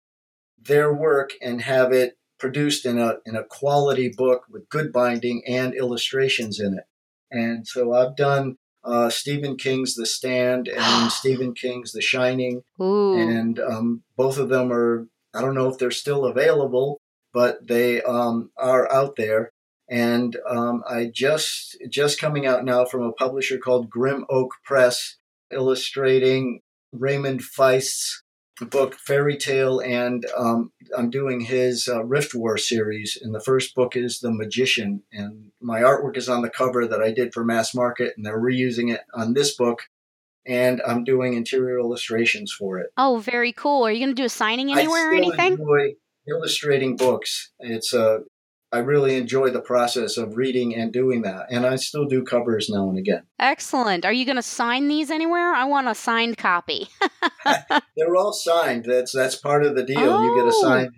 [0.62, 5.44] their work and have it produced in a in a quality book with good binding
[5.46, 6.86] and illustrations in it.
[7.32, 12.62] And so I've done uh, Stephen King's The Stand and Stephen King's The Shining.
[12.82, 13.18] Ooh.
[13.18, 17.00] And um, both of them are, I don't know if they're still available,
[17.34, 19.52] but they um, are out there.
[19.90, 25.18] And um, I just just coming out now from a publisher called Grim Oak Press,
[25.52, 26.62] illustrating
[26.92, 28.22] Raymond Feist's
[28.66, 33.18] book Faerie Tale, and um, I'm doing his uh, Riftwar series.
[33.22, 37.02] And the first book is The Magician, and my artwork is on the cover that
[37.02, 39.84] I did for Mass Market, and they're reusing it on this book.
[40.46, 42.88] And I'm doing interior illustrations for it.
[42.98, 43.86] Oh, very cool.
[43.86, 45.54] Are you going to do a signing anywhere or anything?
[45.54, 45.94] Enjoy,
[46.28, 47.52] illustrating books.
[47.60, 48.20] It's a
[48.72, 51.48] I really enjoy the process of reading and doing that.
[51.50, 53.24] And I still do covers now and again.
[53.40, 54.06] Excellent.
[54.06, 55.54] Are you going to sign these anywhere?
[55.54, 56.90] I want a signed copy.
[57.98, 58.86] They're all signed.
[58.86, 60.00] That's that's part of the deal.
[60.00, 60.62] Oh, you get a oh.
[60.62, 60.92] signed.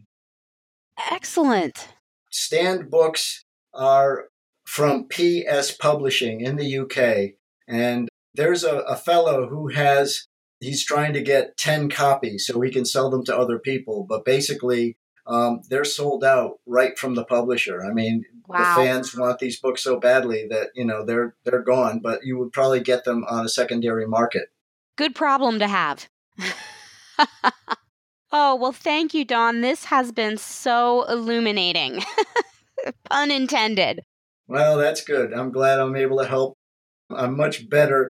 [1.11, 1.87] Excellent.
[2.29, 4.25] Stand books are
[4.65, 7.35] from PS Publishing in the UK.
[7.67, 10.27] And there's a, a fellow who has
[10.59, 14.05] he's trying to get 10 copies so he can sell them to other people.
[14.07, 14.97] But basically,
[15.27, 17.83] um, they're sold out right from the publisher.
[17.83, 18.57] I mean, wow.
[18.57, 22.37] the fans want these books so badly that you know they're they're gone, but you
[22.37, 24.49] would probably get them on a secondary market.
[24.97, 26.09] Good problem to have.
[28.31, 29.61] oh well, thank you, Don.
[29.61, 32.03] This has been so illuminating.
[33.09, 34.01] Pun intended.
[34.47, 35.33] Well, that's good.
[35.33, 36.57] I'm glad I'm able to help.
[37.09, 38.09] I'm much better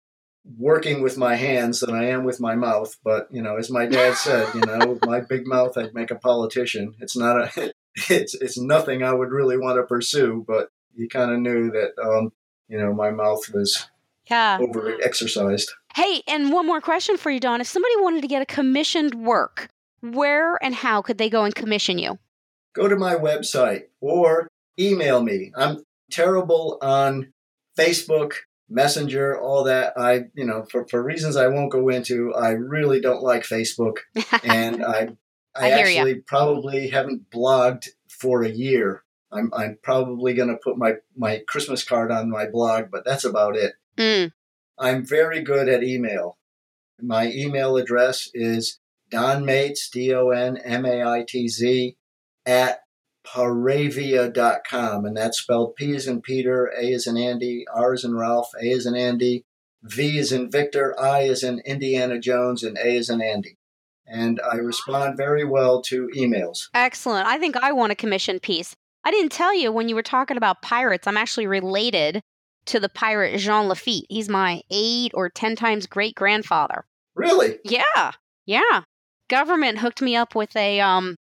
[0.57, 2.97] working with my hands than I am with my mouth.
[3.03, 6.15] But you know, as my dad said, you know, my big mouth, I'd make a
[6.15, 6.95] politician.
[6.99, 7.73] It's not a,
[8.09, 10.43] it's it's nothing I would really want to pursue.
[10.47, 12.31] But he kind of knew that, um,
[12.67, 13.87] you know, my mouth was
[14.29, 15.71] yeah over exercised.
[15.95, 17.61] Hey, and one more question for you, Don.
[17.61, 19.69] If somebody wanted to get a commissioned work,
[20.01, 22.19] where and how could they go and commission you?
[22.73, 24.47] Go to my website or
[24.79, 25.51] email me.
[25.55, 27.33] I'm terrible on
[27.77, 28.33] Facebook
[28.69, 29.93] Messenger, all that.
[29.97, 33.97] I, you know, for, for reasons I won't go into, I really don't like Facebook.
[34.43, 35.09] and I,
[35.55, 39.03] I, I actually probably haven't blogged for a year.
[39.31, 43.25] I'm, I'm probably going to put my, my Christmas card on my blog, but that's
[43.25, 43.73] about it.
[43.97, 44.31] Mm.
[44.77, 46.37] I'm very good at email.
[47.01, 48.79] My email address is
[49.11, 51.95] donmaitz, D O N M A I T Z,
[52.45, 52.81] at
[53.33, 58.15] paravia.com, and that's spelled P as in Peter, A as in Andy, R as in
[58.15, 59.43] Ralph, A as in Andy,
[59.83, 63.57] V as in Victor, I as in Indiana Jones, and A as in Andy.
[64.05, 66.69] And I respond very well to emails.
[66.73, 67.27] Excellent.
[67.27, 68.75] I think I want a commission piece.
[69.03, 72.21] I didn't tell you when you were talking about pirates, I'm actually related
[72.65, 74.05] to the pirate Jean Lafitte.
[74.09, 76.85] He's my eight or 10 times great grandfather.
[77.15, 77.59] Really?
[77.63, 78.11] Yeah.
[78.45, 78.81] Yeah.
[79.29, 81.15] Government hooked me up with a um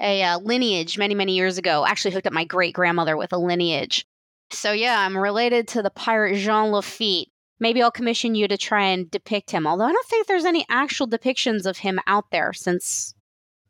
[0.00, 1.84] a uh, lineage many, many years ago.
[1.86, 4.06] Actually, hooked up my great grandmother with a lineage.
[4.52, 7.28] So, yeah, I'm related to the pirate Jean Lafitte.
[7.60, 10.64] Maybe I'll commission you to try and depict him, although I don't think there's any
[10.70, 13.14] actual depictions of him out there since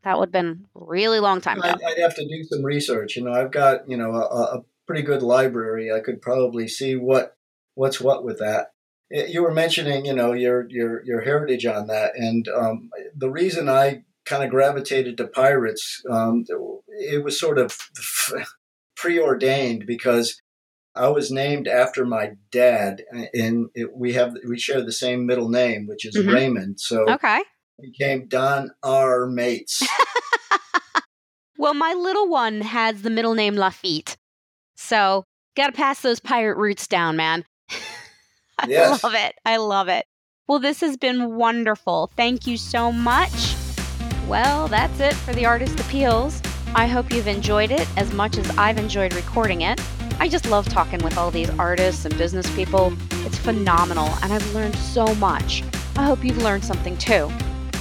[0.04, 1.74] that would have been really long time ago.
[1.86, 3.16] I'd, have to do some research.
[3.16, 5.92] You know, I've got, you know, a, a pretty good library.
[5.92, 7.36] I could probably see what
[7.74, 8.70] what's what with that
[9.10, 13.68] you were mentioning, you know, your your your heritage on that, and um, the reason
[13.68, 16.02] I kind of gravitated to pirates.
[16.08, 16.44] Um,
[16.88, 17.76] it was sort of
[18.96, 20.40] preordained because
[20.94, 23.02] I was named after my dad,
[23.34, 26.30] and it, we have we share the same middle name, which is mm-hmm.
[26.30, 26.80] Raymond.
[26.80, 27.40] So okay,
[27.80, 29.26] became Don R.
[29.26, 29.82] Mates.
[31.58, 34.16] well, my little one has the middle name Lafitte,
[34.76, 35.24] so
[35.56, 37.44] got to pass those pirate roots down, man.
[38.58, 39.02] I yes.
[39.02, 39.34] love it.
[39.44, 40.06] I love it.
[40.46, 42.10] Well, this has been wonderful.
[42.16, 43.49] Thank you so much.
[44.30, 46.40] Well, that's it for the Artist Appeals.
[46.76, 49.82] I hope you've enjoyed it as much as I've enjoyed recording it.
[50.20, 52.92] I just love talking with all these artists and business people.
[53.26, 55.64] It's phenomenal, and I've learned so much.
[55.96, 57.28] I hope you've learned something too.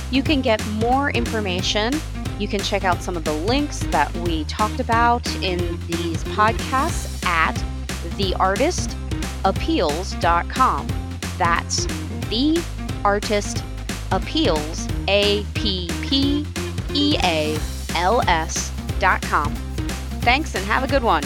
[0.10, 1.93] You can get more information.
[2.39, 7.24] You can check out some of the links that we talked about in these podcasts
[7.28, 7.54] at
[8.18, 10.88] theartistappeals.com.
[11.38, 11.86] That's
[12.32, 12.60] the
[13.06, 13.64] artist
[14.12, 16.46] appeals, A P P
[16.93, 17.58] E A
[17.96, 19.54] L S dot com.
[20.21, 21.24] Thanks and have a good one.